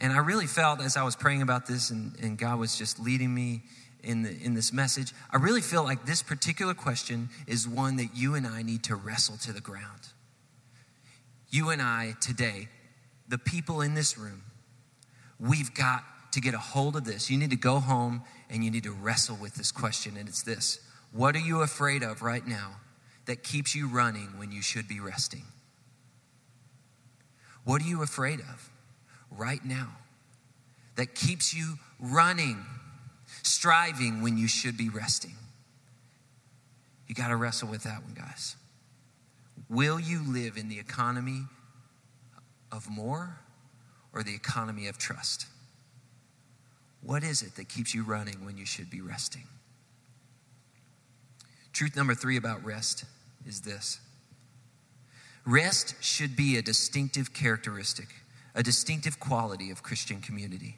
And 0.00 0.12
I 0.12 0.18
really 0.18 0.46
felt 0.46 0.80
as 0.80 0.96
I 0.96 1.02
was 1.02 1.16
praying 1.16 1.42
about 1.42 1.66
this 1.66 1.90
and, 1.90 2.14
and 2.22 2.38
God 2.38 2.58
was 2.58 2.76
just 2.76 3.00
leading 3.00 3.34
me 3.34 3.62
in, 4.04 4.22
the, 4.22 4.30
in 4.40 4.54
this 4.54 4.72
message, 4.72 5.12
I 5.32 5.38
really 5.38 5.60
feel 5.60 5.82
like 5.82 6.06
this 6.06 6.22
particular 6.22 6.74
question 6.74 7.28
is 7.46 7.66
one 7.66 7.96
that 7.96 8.10
you 8.14 8.34
and 8.34 8.46
I 8.46 8.62
need 8.62 8.84
to 8.84 8.94
wrestle 8.94 9.36
to 9.38 9.52
the 9.52 9.60
ground. 9.60 10.12
You 11.50 11.70
and 11.70 11.80
I 11.80 12.14
today, 12.20 12.68
the 13.28 13.38
people 13.38 13.80
in 13.80 13.94
this 13.94 14.18
room, 14.18 14.42
we've 15.38 15.74
got 15.74 16.04
to 16.32 16.40
get 16.40 16.54
a 16.54 16.58
hold 16.58 16.96
of 16.96 17.04
this. 17.04 17.30
You 17.30 17.38
need 17.38 17.50
to 17.50 17.56
go 17.56 17.78
home 17.78 18.22
and 18.50 18.62
you 18.64 18.70
need 18.70 18.84
to 18.84 18.92
wrestle 18.92 19.36
with 19.36 19.54
this 19.54 19.72
question. 19.72 20.16
And 20.16 20.28
it's 20.28 20.42
this 20.42 20.80
What 21.12 21.34
are 21.36 21.40
you 21.40 21.62
afraid 21.62 22.02
of 22.02 22.22
right 22.22 22.46
now 22.46 22.76
that 23.26 23.42
keeps 23.42 23.74
you 23.74 23.88
running 23.88 24.38
when 24.38 24.52
you 24.52 24.62
should 24.62 24.88
be 24.88 25.00
resting? 25.00 25.44
What 27.64 27.82
are 27.82 27.86
you 27.86 28.02
afraid 28.02 28.40
of? 28.40 28.70
right 29.30 29.64
now 29.64 29.88
that 30.96 31.14
keeps 31.14 31.54
you 31.54 31.74
running, 32.00 32.64
striving 33.42 34.22
when 34.22 34.36
you 34.36 34.48
should 34.48 34.76
be 34.76 34.88
resting? 34.88 35.34
You 37.06 37.14
got 37.14 37.28
to 37.28 37.36
wrestle 37.36 37.68
with 37.68 37.84
that 37.84 38.02
one, 38.02 38.14
guys. 38.14 38.56
Will 39.68 39.98
you 39.98 40.22
live 40.26 40.56
in 40.56 40.68
the 40.68 40.78
economy 40.78 41.42
of 42.70 42.88
more 42.88 43.38
or 44.12 44.22
the 44.22 44.34
economy 44.34 44.88
of 44.88 44.98
trust? 44.98 45.46
What 47.02 47.22
is 47.22 47.42
it 47.42 47.56
that 47.56 47.68
keeps 47.68 47.94
you 47.94 48.02
running 48.02 48.44
when 48.44 48.56
you 48.56 48.66
should 48.66 48.90
be 48.90 49.00
resting? 49.00 49.44
Truth 51.72 51.96
number 51.96 52.14
three 52.14 52.36
about 52.36 52.64
rest 52.64 53.04
is 53.46 53.60
this 53.60 54.00
rest 55.46 55.94
should 56.02 56.36
be 56.36 56.56
a 56.56 56.62
distinctive 56.62 57.32
characteristic 57.32 58.08
a 58.58 58.62
distinctive 58.62 59.20
quality 59.20 59.70
of 59.70 59.84
Christian 59.84 60.20
community. 60.20 60.76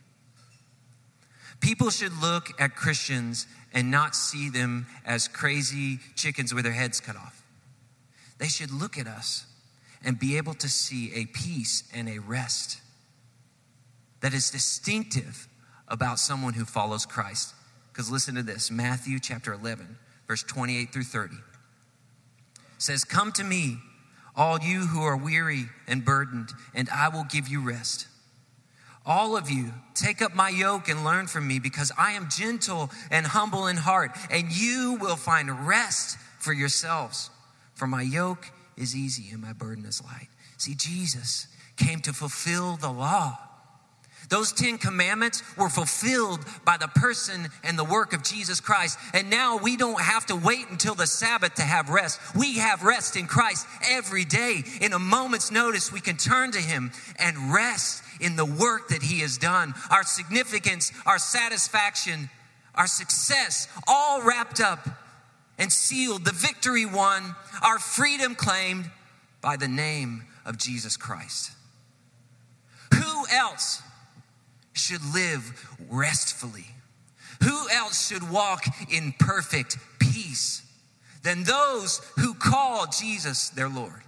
People 1.60 1.88
should 1.88 2.12
look 2.20 2.48
at 2.60 2.76
Christians 2.76 3.46
and 3.72 3.90
not 3.90 4.14
see 4.14 4.50
them 4.50 4.86
as 5.06 5.28
crazy 5.28 5.98
chickens 6.14 6.52
with 6.52 6.64
their 6.64 6.74
heads 6.74 7.00
cut 7.00 7.16
off. 7.16 7.39
They 8.40 8.48
should 8.48 8.72
look 8.72 8.98
at 8.98 9.06
us 9.06 9.44
and 10.02 10.18
be 10.18 10.38
able 10.38 10.54
to 10.54 10.68
see 10.68 11.12
a 11.14 11.26
peace 11.26 11.84
and 11.94 12.08
a 12.08 12.18
rest 12.18 12.80
that 14.22 14.34
is 14.34 14.50
distinctive 14.50 15.46
about 15.86 16.18
someone 16.18 16.54
who 16.54 16.64
follows 16.64 17.04
Christ. 17.06 17.54
Because 17.92 18.10
listen 18.10 18.34
to 18.36 18.42
this 18.42 18.70
Matthew 18.70 19.20
chapter 19.20 19.52
11, 19.52 19.98
verse 20.26 20.42
28 20.42 20.92
through 20.92 21.04
30 21.04 21.36
says, 22.78 23.04
Come 23.04 23.30
to 23.32 23.44
me 23.44 23.78
all 24.34 24.58
you 24.58 24.86
who 24.86 25.02
are 25.02 25.16
weary 25.16 25.66
and 25.86 26.04
burdened, 26.04 26.50
and 26.74 26.88
I 26.88 27.08
will 27.08 27.24
give 27.24 27.46
you 27.48 27.60
rest. 27.60 28.06
All 29.04 29.36
of 29.36 29.50
you, 29.50 29.72
take 29.94 30.22
up 30.22 30.34
my 30.34 30.48
yoke 30.48 30.88
and 30.88 31.04
learn 31.04 31.26
from 31.26 31.46
me, 31.46 31.58
because 31.58 31.92
I 31.98 32.12
am 32.12 32.28
gentle 32.30 32.90
and 33.10 33.26
humble 33.26 33.66
in 33.66 33.76
heart, 33.76 34.12
and 34.30 34.50
you 34.50 34.96
will 35.00 35.16
find 35.16 35.66
rest 35.66 36.16
for 36.38 36.52
yourselves. 36.52 37.28
For 37.80 37.86
my 37.86 38.02
yoke 38.02 38.52
is 38.76 38.94
easy 38.94 39.30
and 39.32 39.40
my 39.40 39.54
burden 39.54 39.86
is 39.86 40.04
light. 40.04 40.28
See, 40.58 40.74
Jesus 40.74 41.46
came 41.78 42.00
to 42.00 42.12
fulfill 42.12 42.76
the 42.76 42.90
law. 42.90 43.38
Those 44.28 44.52
10 44.52 44.76
commandments 44.76 45.42
were 45.56 45.70
fulfilled 45.70 46.40
by 46.66 46.76
the 46.76 46.88
person 46.88 47.48
and 47.64 47.78
the 47.78 47.84
work 47.84 48.12
of 48.12 48.22
Jesus 48.22 48.60
Christ. 48.60 48.98
And 49.14 49.30
now 49.30 49.56
we 49.56 49.78
don't 49.78 49.98
have 49.98 50.26
to 50.26 50.36
wait 50.36 50.66
until 50.68 50.94
the 50.94 51.06
Sabbath 51.06 51.54
to 51.54 51.62
have 51.62 51.88
rest. 51.88 52.20
We 52.36 52.58
have 52.58 52.82
rest 52.82 53.16
in 53.16 53.26
Christ 53.26 53.66
every 53.88 54.26
day. 54.26 54.62
In 54.82 54.92
a 54.92 54.98
moment's 54.98 55.50
notice, 55.50 55.90
we 55.90 56.02
can 56.02 56.18
turn 56.18 56.52
to 56.52 56.60
Him 56.60 56.92
and 57.18 57.50
rest 57.50 58.02
in 58.20 58.36
the 58.36 58.44
work 58.44 58.88
that 58.88 59.02
He 59.02 59.20
has 59.20 59.38
done. 59.38 59.72
Our 59.90 60.02
significance, 60.02 60.92
our 61.06 61.18
satisfaction, 61.18 62.28
our 62.74 62.86
success, 62.86 63.68
all 63.88 64.20
wrapped 64.20 64.60
up 64.60 64.86
and 65.60 65.70
sealed, 65.70 66.24
the 66.24 66.32
victory 66.32 66.86
won, 66.86 67.36
our 67.62 67.78
freedom 67.78 68.34
claimed 68.34 68.90
by 69.42 69.56
the 69.56 69.68
name 69.68 70.24
of 70.46 70.58
Jesus 70.58 70.96
Christ. 70.96 71.52
Who 72.94 73.26
else 73.30 73.82
should 74.72 75.04
live 75.14 75.68
restfully? 75.90 76.66
Who 77.44 77.68
else 77.68 78.08
should 78.08 78.30
walk 78.30 78.64
in 78.90 79.14
perfect 79.18 79.76
peace 79.98 80.62
than 81.22 81.44
those 81.44 82.00
who 82.16 82.34
call 82.34 82.86
Jesus 82.86 83.50
their 83.50 83.68
Lord? 83.68 84.02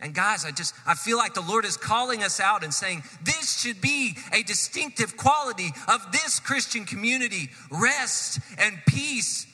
And 0.00 0.14
guys, 0.14 0.44
I 0.44 0.50
just 0.50 0.74
I 0.86 0.94
feel 0.94 1.16
like 1.16 1.32
the 1.32 1.40
Lord 1.40 1.64
is 1.64 1.78
calling 1.78 2.22
us 2.22 2.38
out 2.38 2.62
and 2.62 2.74
saying 2.74 3.02
this 3.22 3.62
should 3.62 3.80
be 3.80 4.14
a 4.32 4.42
distinctive 4.42 5.16
quality 5.16 5.70
of 5.88 6.12
this 6.12 6.38
Christian 6.38 6.84
community, 6.84 7.48
rest 7.70 8.40
and 8.58 8.76
peace. 8.86 9.46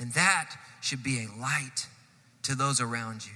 And 0.00 0.12
that 0.14 0.56
should 0.80 1.02
be 1.02 1.18
a 1.18 1.40
light 1.40 1.86
to 2.42 2.54
those 2.54 2.80
around 2.80 3.26
you. 3.26 3.32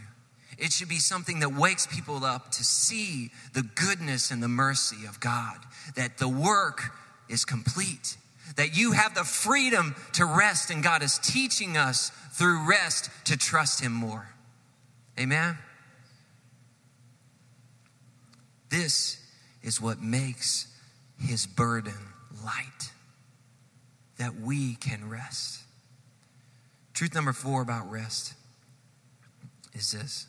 It 0.57 0.73
should 0.73 0.89
be 0.89 0.99
something 0.99 1.41
that 1.41 1.55
wakes 1.55 1.87
people 1.87 2.25
up 2.25 2.51
to 2.53 2.65
see 2.65 3.31
the 3.53 3.63
goodness 3.63 4.31
and 4.31 4.43
the 4.43 4.49
mercy 4.49 5.07
of 5.07 5.21
God, 5.21 5.59
that 5.95 6.17
the 6.17 6.29
work 6.29 6.81
is 7.29 7.45
complete, 7.45 8.17
that 8.57 8.77
you 8.77 8.93
have 8.93 9.15
the 9.15 9.25
freedom 9.25 9.95
to 10.15 10.25
rest, 10.25 10.71
and 10.71 10.83
God 10.83 11.03
is 11.03 11.19
teaching 11.19 11.77
us 11.77 12.11
through 12.33 12.67
rest 12.69 13.11
to 13.27 13.37
trust 13.37 13.81
Him 13.81 13.93
more. 13.93 14.29
Amen? 15.19 15.59
This 18.71 19.19
is 19.63 19.83
what 19.83 20.01
makes 20.01 20.67
His 21.21 21.47
burden 21.47 21.99
light, 22.45 22.93
that 24.19 24.41
we 24.41 24.77
can 24.77 25.11
rest. 25.11 25.64
Truth 26.95 27.15
number 27.15 27.33
four 27.33 27.61
about 27.61 27.91
rest 27.91 28.35
is 29.75 29.91
this 29.91 30.27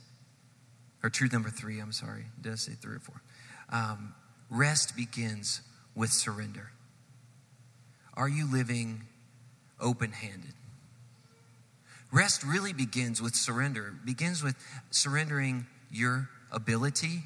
or 1.04 1.10
truth 1.10 1.32
number 1.32 1.52
three, 1.52 1.80
I'm 1.80 1.92
sorry. 1.92 2.26
Did 2.42 2.54
I 2.54 2.56
say 2.56 2.72
three 2.74 2.96
or 2.96 3.00
four? 3.00 3.22
Um, 3.70 4.16
rest 4.50 4.96
begins 4.96 5.62
with 5.96 6.12
surrender. 6.12 6.72
Are 8.16 8.28
you 8.28 8.52
living 8.52 9.04
open 9.80 10.12
handed? 10.12 10.54
Rest 12.12 12.44
really 12.44 12.74
begins 12.74 13.22
with 13.22 13.36
surrender. 13.36 13.94
It 14.02 14.06
begins 14.06 14.42
with 14.42 14.56
surrendering 14.90 15.68
your 15.92 16.30
ability. 16.52 17.24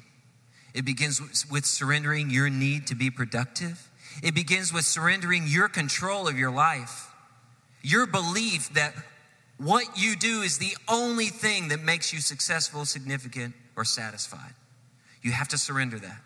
It 0.74 0.84
begins 0.84 1.22
with 1.50 1.64
surrendering 1.64 2.28
your 2.28 2.50
need 2.50 2.86
to 2.88 2.94
be 2.94 3.10
productive. 3.10 3.88
It 4.22 4.34
begins 4.34 4.74
with 4.74 4.84
surrendering 4.84 5.44
your 5.46 5.68
control 5.68 6.28
of 6.28 6.38
your 6.38 6.50
life. 6.50 7.08
Your 7.82 8.06
belief 8.06 8.74
that 8.74 8.94
what 9.60 9.84
you 9.94 10.16
do 10.16 10.40
is 10.40 10.56
the 10.56 10.74
only 10.88 11.26
thing 11.26 11.68
that 11.68 11.82
makes 11.82 12.14
you 12.14 12.20
successful, 12.20 12.86
significant, 12.86 13.54
or 13.76 13.84
satisfied. 13.84 14.54
You 15.22 15.32
have 15.32 15.48
to 15.48 15.58
surrender 15.58 15.98
that. 15.98 16.18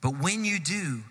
But 0.00 0.18
when 0.18 0.44
you 0.44 0.58
do, 0.58 1.02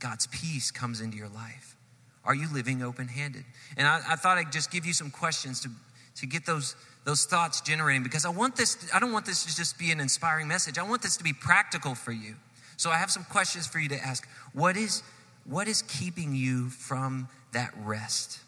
God's 0.00 0.26
peace 0.26 0.72
comes 0.72 1.00
into 1.00 1.16
your 1.16 1.28
life. 1.28 1.76
Are 2.24 2.34
you 2.34 2.52
living 2.52 2.82
open 2.82 3.06
handed? 3.06 3.44
And 3.76 3.86
I, 3.86 4.00
I, 4.10 4.16
thought 4.16 4.36
I'd 4.36 4.50
just 4.50 4.72
give 4.72 4.84
you 4.84 4.92
some 4.92 5.12
questions 5.12 5.60
to, 5.60 5.68
to 6.16 6.26
get 6.26 6.44
those, 6.44 6.74
those 7.04 7.24
thoughts 7.24 7.60
generating 7.60 8.02
because 8.02 8.26
I 8.26 8.30
want 8.30 8.56
this, 8.56 8.90
I 8.92 8.98
don't 8.98 9.12
want 9.12 9.26
this 9.26 9.44
to 9.44 9.54
just 9.54 9.78
be 9.78 9.92
an 9.92 10.00
inspiring 10.00 10.48
message. 10.48 10.76
I 10.76 10.82
want 10.82 11.02
this 11.02 11.16
to 11.18 11.24
be 11.24 11.32
practical 11.32 11.94
for 11.94 12.10
you. 12.10 12.34
So 12.76 12.90
I 12.90 12.96
have 12.96 13.12
some 13.12 13.24
questions 13.24 13.68
for 13.68 13.78
you 13.78 13.88
to 13.90 14.04
ask. 14.04 14.28
What 14.52 14.76
is, 14.76 15.04
what 15.44 15.68
is 15.68 15.82
keeping 15.82 16.34
you 16.34 16.68
from 16.68 17.28
that 17.52 17.72
rest? 17.84 18.40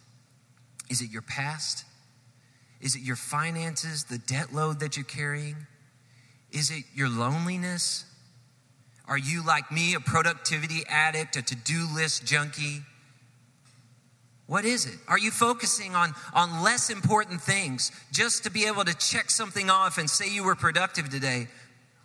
Is 0.91 1.01
it 1.01 1.11
your 1.11 1.23
past? 1.23 1.85
Is 2.81 2.95
it 2.95 3.03
your 3.03 3.17
finances, 3.17 4.05
the 4.05 4.19
debt 4.19 4.55
load 4.55 4.81
that 4.81 4.97
you're 4.97 5.05
carrying? 5.05 5.57
Is 6.53 6.71
it 6.71 6.85
your 6.95 7.09
loneliness? 7.09 8.05
Are 9.07 9.19
you 9.19 9.45
like 9.45 9.73
me, 9.73 9.95
a 9.95 10.01
productivity 10.01 10.83
addict, 10.89 11.37
a 11.37 11.43
to 11.43 11.57
do 11.57 11.87
list 11.95 12.25
junkie? 12.25 12.83
What 14.47 14.65
is 14.65 14.87
it? 14.87 14.99
Are 15.09 15.19
you 15.19 15.31
focusing 15.31 15.95
on, 15.95 16.15
on 16.33 16.63
less 16.63 16.89
important 16.89 17.43
things 17.43 17.93
just 18.13 18.45
to 18.45 18.51
be 18.51 18.67
able 18.67 18.85
to 18.85 18.97
check 18.97 19.31
something 19.31 19.69
off 19.69 19.99
and 19.99 20.09
say 20.09 20.31
you 20.31 20.43
were 20.43 20.55
productive 20.55 21.11
today 21.11 21.49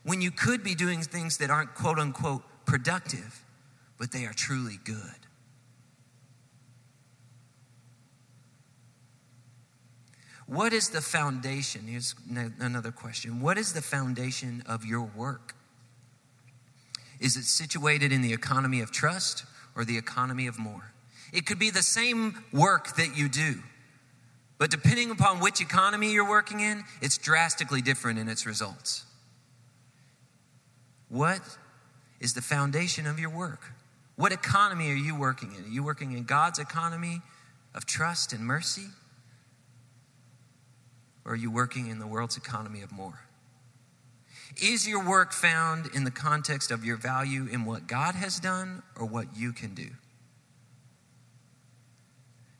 when 0.03 0.21
you 0.21 0.31
could 0.31 0.63
be 0.63 0.75
doing 0.75 1.01
things 1.01 1.37
that 1.37 1.49
aren't 1.49 1.73
quote 1.73 1.99
unquote 1.99 2.41
productive, 2.65 3.43
but 3.97 4.11
they 4.11 4.25
are 4.25 4.33
truly 4.33 4.77
good? 4.83 5.22
What 10.47 10.73
is 10.73 10.89
the 10.89 11.01
foundation? 11.01 11.87
Here's 11.87 12.15
another 12.59 12.91
question. 12.91 13.39
What 13.39 13.57
is 13.57 13.73
the 13.73 13.81
foundation 13.81 14.63
of 14.67 14.85
your 14.85 15.03
work? 15.15 15.55
Is 17.19 17.37
it 17.37 17.45
situated 17.45 18.11
in 18.11 18.21
the 18.21 18.33
economy 18.33 18.81
of 18.81 18.91
trust 18.91 19.45
or 19.75 19.85
the 19.85 19.97
economy 19.97 20.47
of 20.47 20.59
more? 20.59 20.91
It 21.31 21.45
could 21.45 21.59
be 21.59 21.69
the 21.69 21.81
same 21.81 22.43
work 22.51 22.95
that 22.97 23.17
you 23.17 23.29
do, 23.29 23.63
but 24.57 24.69
depending 24.69 25.09
upon 25.09 25.39
which 25.39 25.61
economy 25.61 26.11
you're 26.11 26.29
working 26.29 26.59
in, 26.59 26.83
it's 27.01 27.17
drastically 27.17 27.81
different 27.81 28.19
in 28.19 28.27
its 28.27 28.45
results. 28.45 29.05
What 31.09 31.41
is 32.19 32.33
the 32.33 32.41
foundation 32.41 33.07
of 33.07 33.19
your 33.19 33.29
work? 33.29 33.61
What 34.15 34.31
economy 34.31 34.91
are 34.91 34.95
you 34.95 35.15
working 35.15 35.53
in? 35.55 35.63
Are 35.63 35.73
you 35.73 35.83
working 35.83 36.11
in 36.11 36.23
God's 36.23 36.59
economy 36.59 37.21
of 37.73 37.85
trust 37.85 38.33
and 38.33 38.45
mercy? 38.45 38.87
Or 41.25 41.33
are 41.33 41.35
you 41.35 41.51
working 41.51 41.87
in 41.87 41.99
the 41.99 42.07
world's 42.07 42.37
economy 42.37 42.81
of 42.81 42.91
more? 42.91 43.21
Is 44.61 44.87
your 44.87 45.03
work 45.03 45.33
found 45.33 45.89
in 45.95 46.03
the 46.03 46.11
context 46.11 46.69
of 46.69 46.85
your 46.85 46.97
value 46.97 47.47
in 47.51 47.65
what 47.65 47.87
God 47.87 48.15
has 48.15 48.39
done 48.39 48.83
or 48.95 49.05
what 49.05 49.35
you 49.35 49.51
can 49.51 49.73
do? 49.73 49.89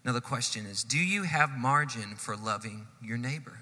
Now, 0.03 0.11
the 0.11 0.21
question 0.21 0.65
is 0.65 0.83
do 0.83 0.97
you 0.97 1.23
have 1.23 1.51
margin 1.51 2.15
for 2.15 2.35
loving 2.35 2.87
your 3.01 3.17
neighbor? 3.17 3.59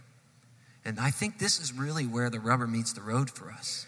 And 0.84 1.00
I 1.00 1.12
think 1.12 1.38
this 1.38 1.60
is 1.60 1.74
really 1.74 2.08
where 2.08 2.30
the 2.30 2.40
rubber 2.40 2.68
meets 2.68 2.94
the 2.94 3.02
road 3.02 3.30
for 3.30 3.52
us. 3.52 3.86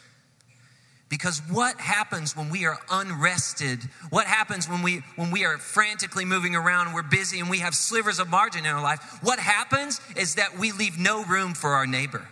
Because 1.14 1.44
what 1.48 1.80
happens 1.80 2.36
when 2.36 2.50
we 2.50 2.66
are 2.66 2.80
unrested? 2.90 3.84
What 4.10 4.26
happens 4.26 4.68
when 4.68 4.82
we 4.82 5.04
when 5.16 5.30
we 5.30 5.46
are 5.46 5.60
frantically 5.60 6.26
moving 6.26 6.56
around 6.56 6.92
we're 6.92 7.04
busy 7.04 7.40
and 7.40 7.52
we 7.52 7.60
have 7.60 7.76
slivers 7.76 8.18
of 8.18 8.30
margin 8.30 8.66
in 8.66 8.72
our 8.72 8.82
life? 8.82 9.20
What 9.22 9.38
happens 9.38 10.02
is 10.18 10.34
that 10.36 10.58
we 10.58 10.72
leave 10.72 10.98
no 10.98 11.24
room 11.24 11.54
for 11.54 11.74
our 11.74 11.86
neighbor. 11.86 12.28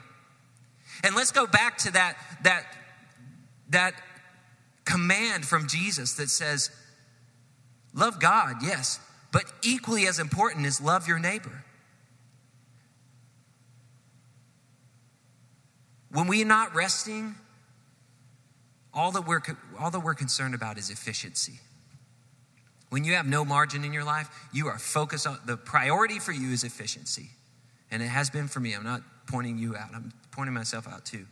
And 1.04 1.16
let's 1.16 1.32
go 1.32 1.46
back 1.46 1.78
to 1.78 1.92
that 1.92 2.18
that 2.44 2.66
that 3.70 3.94
command 4.84 5.46
from 5.46 5.68
Jesus 5.68 6.14
that 6.14 6.32
says 6.32 6.72
love 7.94 8.20
God, 8.20 8.64
yes, 8.64 9.00
but 9.32 9.44
equally 9.62 10.08
as 10.08 10.18
important 10.18 10.66
is 10.66 10.82
love 10.82 11.08
your 11.08 11.20
neighbor. 11.20 11.64
When 16.10 16.26
we're 16.26 16.48
not 16.48 16.74
resting, 16.74 17.36
all 18.94 19.12
that 19.12 19.28
we're, 19.28 19.42
all 19.80 19.92
that 19.92 20.00
we're 20.00 20.14
concerned 20.14 20.54
about 20.54 20.78
is 20.78 20.90
efficiency. 20.90 21.60
When 22.90 23.06
you 23.06 23.14
have 23.14 23.26
no 23.26 23.46
margin 23.46 23.86
in 23.86 23.94
your 23.94 24.04
life, 24.04 24.30
you 24.52 24.68
are 24.68 24.78
focused 24.78 25.26
on 25.26 25.40
the 25.46 25.56
priority 25.56 26.20
for 26.20 26.34
you 26.34 26.52
is 26.52 26.64
efficiency. 26.64 27.30
And 27.90 28.04
it 28.04 28.08
has 28.08 28.30
been 28.30 28.48
for 28.48 28.60
me. 28.60 28.74
I'm 28.74 28.84
not 28.84 29.02
pointing 29.28 29.58
you 29.58 29.76
out, 29.76 29.90
I'm 29.96 30.12
pointing 30.32 30.54
myself 30.54 30.88
out 30.88 31.06
too. 31.06 31.26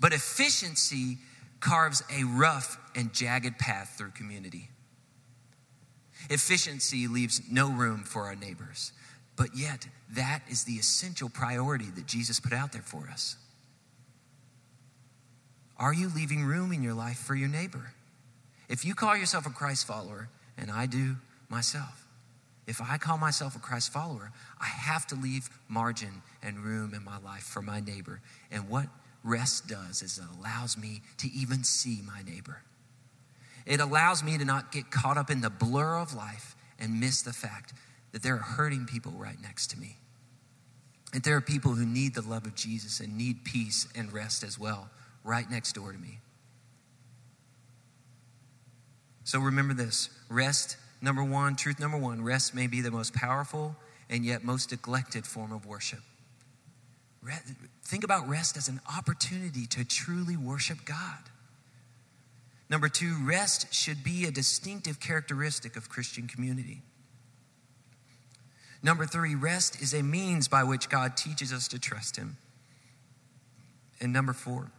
But 0.00 0.12
efficiency 0.12 1.18
carves 1.60 2.02
a 2.14 2.24
rough 2.24 2.76
and 2.94 3.12
jagged 3.14 3.58
path 3.58 3.94
through 3.96 4.10
community. 4.10 4.68
Efficiency 6.28 7.06
leaves 7.06 7.40
no 7.50 7.70
room 7.70 8.04
for 8.04 8.24
our 8.24 8.34
neighbors. 8.34 8.92
But 9.36 9.56
yet, 9.56 9.86
that 10.10 10.42
is 10.48 10.64
the 10.64 10.74
essential 10.74 11.28
priority 11.28 11.86
that 11.96 12.06
Jesus 12.06 12.38
put 12.38 12.52
out 12.52 12.72
there 12.72 12.82
for 12.82 13.08
us. 13.10 13.36
Are 15.82 15.92
you 15.92 16.08
leaving 16.14 16.44
room 16.44 16.72
in 16.72 16.80
your 16.80 16.94
life 16.94 17.18
for 17.18 17.34
your 17.34 17.48
neighbor? 17.48 17.92
If 18.68 18.84
you 18.84 18.94
call 18.94 19.16
yourself 19.16 19.46
a 19.46 19.50
Christ 19.50 19.84
follower, 19.84 20.28
and 20.56 20.70
I 20.70 20.86
do 20.86 21.16
myself, 21.48 22.06
if 22.68 22.80
I 22.80 22.98
call 22.98 23.18
myself 23.18 23.56
a 23.56 23.58
Christ 23.58 23.92
follower, 23.92 24.30
I 24.60 24.66
have 24.66 25.08
to 25.08 25.16
leave 25.16 25.50
margin 25.68 26.22
and 26.40 26.60
room 26.60 26.94
in 26.94 27.02
my 27.02 27.18
life 27.18 27.42
for 27.42 27.62
my 27.62 27.80
neighbor. 27.80 28.20
And 28.52 28.68
what 28.68 28.86
rest 29.24 29.66
does 29.66 30.02
is 30.02 30.18
it 30.18 30.38
allows 30.38 30.78
me 30.78 31.02
to 31.18 31.28
even 31.32 31.64
see 31.64 32.00
my 32.06 32.22
neighbor. 32.22 32.62
It 33.66 33.80
allows 33.80 34.22
me 34.22 34.38
to 34.38 34.44
not 34.44 34.70
get 34.70 34.92
caught 34.92 35.18
up 35.18 35.30
in 35.30 35.40
the 35.40 35.50
blur 35.50 35.96
of 35.98 36.14
life 36.14 36.54
and 36.78 37.00
miss 37.00 37.22
the 37.22 37.32
fact 37.32 37.72
that 38.12 38.22
there 38.22 38.34
are 38.34 38.38
hurting 38.38 38.86
people 38.86 39.12
right 39.16 39.40
next 39.42 39.70
to 39.70 39.80
me. 39.80 39.96
That 41.12 41.24
there 41.24 41.34
are 41.34 41.40
people 41.40 41.72
who 41.72 41.84
need 41.84 42.14
the 42.14 42.22
love 42.22 42.46
of 42.46 42.54
Jesus 42.54 43.00
and 43.00 43.18
need 43.18 43.44
peace 43.44 43.88
and 43.96 44.12
rest 44.12 44.44
as 44.44 44.60
well 44.60 44.88
right 45.24 45.48
next 45.50 45.74
door 45.74 45.92
to 45.92 45.98
me. 45.98 46.18
So 49.24 49.38
remember 49.38 49.74
this 49.74 50.10
rest, 50.28 50.76
number 51.00 51.22
one, 51.22 51.56
truth 51.56 51.78
number 51.78 51.96
one 51.96 52.22
rest 52.24 52.54
may 52.54 52.66
be 52.66 52.80
the 52.80 52.90
most 52.90 53.14
powerful 53.14 53.76
and 54.10 54.24
yet 54.24 54.44
most 54.44 54.70
neglected 54.70 55.26
form 55.26 55.52
of 55.52 55.64
worship. 55.64 56.00
Think 57.84 58.04
about 58.04 58.28
rest 58.28 58.56
as 58.56 58.68
an 58.68 58.80
opportunity 58.96 59.66
to 59.66 59.84
truly 59.84 60.36
worship 60.36 60.78
God. 60.84 61.18
Number 62.68 62.88
two, 62.88 63.16
rest 63.22 63.72
should 63.72 64.02
be 64.02 64.24
a 64.24 64.30
distinctive 64.30 64.98
characteristic 64.98 65.76
of 65.76 65.88
Christian 65.88 66.26
community. 66.26 66.82
Number 68.82 69.06
three, 69.06 69.34
rest 69.34 69.80
is 69.80 69.94
a 69.94 70.02
means 70.02 70.48
by 70.48 70.64
which 70.64 70.88
God 70.88 71.16
teaches 71.16 71.52
us 71.52 71.68
to 71.68 71.78
trust 71.78 72.16
Him. 72.16 72.36
And 74.00 74.12
number 74.12 74.32
four, 74.32 74.72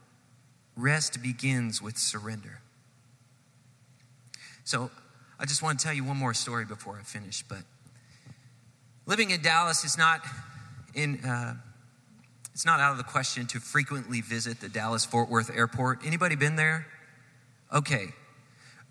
Rest 0.76 1.22
begins 1.22 1.82
with 1.82 1.98
surrender. 1.98 2.62
So, 4.64 4.90
I 5.40 5.46
just 5.46 5.62
want 5.62 5.80
to 5.80 5.86
tell 5.86 5.94
you 5.94 6.04
one 6.04 6.18
more 6.18 6.34
story 6.34 6.66
before 6.66 6.98
I 7.00 7.04
finish. 7.04 7.44
But 7.44 7.64
living 9.06 9.32
in 9.32 9.42
Dallas 9.42 9.84
is 9.84 9.98
not 9.98 10.22
in. 10.94 11.20
Uh, 11.24 11.56
it's 12.54 12.66
not 12.66 12.80
out 12.80 12.92
of 12.92 12.98
the 12.98 13.04
question 13.04 13.48
to 13.48 13.60
frequently 13.60 14.22
visit 14.22 14.62
the 14.62 14.70
Dallas 14.70 15.06
Fort 15.06 15.28
Worth 15.28 15.50
airport. 15.54 16.06
Anybody 16.06 16.36
been 16.36 16.56
there? 16.56 16.86
Okay. 17.74 18.10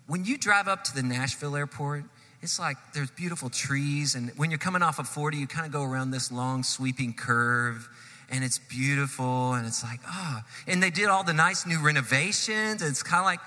When 0.05 0.25
you 0.25 0.37
drive 0.37 0.67
up 0.67 0.83
to 0.83 0.93
the 0.93 1.01
Nashville 1.01 1.55
airport, 1.55 2.03
it's 2.41 2.59
like 2.59 2.75
there's 2.93 3.09
beautiful 3.11 3.49
trees, 3.49 4.15
and 4.15 4.31
when 4.35 4.51
you're 4.51 4.59
coming 4.59 4.81
off 4.81 4.99
of 4.99 5.07
40, 5.07 5.37
you 5.37 5.47
kind 5.47 5.65
of 5.65 5.71
go 5.71 5.81
around 5.81 6.11
this 6.11 6.29
long 6.29 6.63
sweeping 6.63 7.13
curve 7.13 7.87
and 8.29 8.43
it's 8.43 8.59
beautiful 8.59 9.53
and 9.53 9.65
it's 9.65 9.83
like, 9.83 9.99
ah. 10.05 10.43
Oh. 10.43 10.49
And 10.67 10.81
they 10.81 10.89
did 10.89 11.07
all 11.07 11.23
the 11.23 11.33
nice 11.33 11.65
new 11.65 11.79
renovations. 11.79 12.81
And 12.81 12.89
it's 12.89 13.03
kind 13.03 13.19
of 13.19 13.25
like 13.25 13.39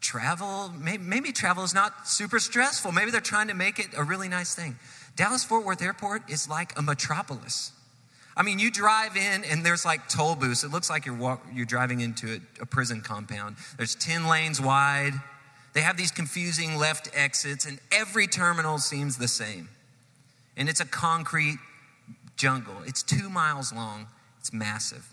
travel, 0.00 0.72
maybe, 0.78 1.02
maybe 1.02 1.32
travel 1.32 1.64
is 1.64 1.74
not 1.74 2.08
super 2.08 2.38
stressful. 2.38 2.92
Maybe 2.92 3.10
they're 3.10 3.20
trying 3.20 3.48
to 3.48 3.54
make 3.54 3.78
it 3.78 3.88
a 3.96 4.04
really 4.04 4.28
nice 4.28 4.54
thing. 4.54 4.76
Dallas 5.16 5.44
Fort 5.44 5.64
Worth 5.64 5.82
Airport 5.82 6.28
is 6.30 6.48
like 6.48 6.78
a 6.78 6.82
metropolis. 6.82 7.72
I 8.36 8.42
mean, 8.42 8.58
you 8.58 8.70
drive 8.70 9.16
in 9.16 9.44
and 9.44 9.64
there's 9.64 9.84
like 9.84 10.08
toll 10.08 10.34
booths. 10.34 10.64
It 10.64 10.70
looks 10.70 10.90
like 10.90 11.06
you're, 11.06 11.16
walk, 11.16 11.46
you're 11.54 11.66
driving 11.66 12.00
into 12.00 12.34
a, 12.34 12.62
a 12.62 12.66
prison 12.66 13.00
compound. 13.00 13.56
There's 13.76 13.94
10 13.94 14.28
lanes 14.28 14.60
wide. 14.60 15.12
They 15.72 15.80
have 15.80 15.96
these 15.96 16.12
confusing 16.12 16.76
left 16.76 17.10
exits, 17.14 17.66
and 17.66 17.80
every 17.90 18.28
terminal 18.28 18.78
seems 18.78 19.18
the 19.18 19.26
same. 19.26 19.68
And 20.56 20.68
it's 20.68 20.80
a 20.80 20.84
concrete 20.84 21.58
jungle. 22.44 22.76
It's 22.84 23.02
two 23.02 23.30
miles 23.30 23.72
long, 23.72 24.06
it's 24.38 24.52
massive. 24.52 25.08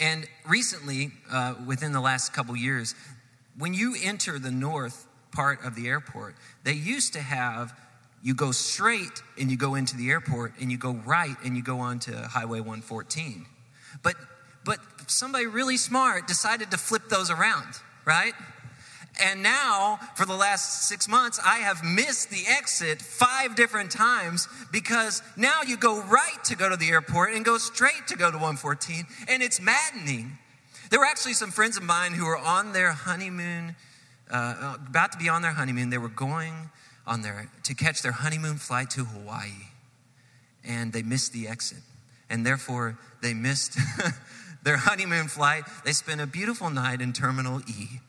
And 0.00 0.26
recently, 0.48 1.10
uh, 1.30 1.56
within 1.66 1.92
the 1.92 2.00
last 2.00 2.32
couple 2.32 2.56
years, 2.56 2.94
when 3.58 3.74
you 3.74 3.94
enter 4.02 4.38
the 4.38 4.50
north 4.50 5.06
part 5.30 5.62
of 5.62 5.74
the 5.74 5.86
airport, 5.86 6.36
they 6.64 6.72
used 6.72 7.12
to 7.12 7.20
have 7.20 7.78
you 8.22 8.34
go 8.34 8.50
straight 8.50 9.22
and 9.38 9.50
you 9.50 9.58
go 9.58 9.74
into 9.74 9.94
the 9.94 10.08
airport, 10.08 10.54
and 10.58 10.72
you 10.72 10.78
go 10.78 10.92
right 11.04 11.36
and 11.44 11.54
you 11.54 11.62
go 11.62 11.80
onto 11.80 12.14
Highway 12.14 12.60
114. 12.60 13.44
But 14.02 14.14
but 14.64 14.78
somebody 15.06 15.44
really 15.44 15.76
smart 15.76 16.26
decided 16.26 16.70
to 16.70 16.78
flip 16.78 17.10
those 17.10 17.30
around, 17.30 17.74
right? 18.06 18.32
And 19.20 19.42
now, 19.42 19.98
for 20.14 20.24
the 20.24 20.34
last 20.34 20.86
six 20.88 21.08
months, 21.08 21.40
I 21.44 21.58
have 21.58 21.82
missed 21.82 22.30
the 22.30 22.44
exit 22.48 23.02
five 23.02 23.56
different 23.56 23.90
times 23.90 24.46
because 24.70 25.22
now 25.36 25.62
you 25.66 25.76
go 25.76 26.00
right 26.02 26.44
to 26.44 26.56
go 26.56 26.68
to 26.68 26.76
the 26.76 26.88
airport 26.88 27.34
and 27.34 27.44
go 27.44 27.58
straight 27.58 28.06
to 28.08 28.16
go 28.16 28.30
to 28.30 28.36
114, 28.36 29.06
and 29.28 29.42
it's 29.42 29.60
maddening. 29.60 30.38
There 30.90 31.00
were 31.00 31.06
actually 31.06 31.34
some 31.34 31.50
friends 31.50 31.76
of 31.76 31.82
mine 31.82 32.12
who 32.12 32.26
were 32.26 32.38
on 32.38 32.72
their 32.72 32.92
honeymoon, 32.92 33.74
uh, 34.30 34.76
about 34.86 35.12
to 35.12 35.18
be 35.18 35.28
on 35.28 35.42
their 35.42 35.52
honeymoon. 35.52 35.90
They 35.90 35.98
were 35.98 36.08
going 36.08 36.70
on 37.06 37.22
their 37.22 37.50
to 37.64 37.74
catch 37.74 38.02
their 38.02 38.12
honeymoon 38.12 38.56
flight 38.56 38.90
to 38.90 39.04
Hawaii, 39.04 39.50
and 40.64 40.92
they 40.92 41.02
missed 41.02 41.32
the 41.32 41.48
exit, 41.48 41.82
and 42.30 42.46
therefore 42.46 42.98
they 43.20 43.34
missed 43.34 43.76
their 44.62 44.76
honeymoon 44.76 45.26
flight. 45.26 45.64
They 45.84 45.92
spent 45.92 46.20
a 46.20 46.26
beautiful 46.26 46.70
night 46.70 47.00
in 47.00 47.12
Terminal 47.12 47.62
E 47.68 48.00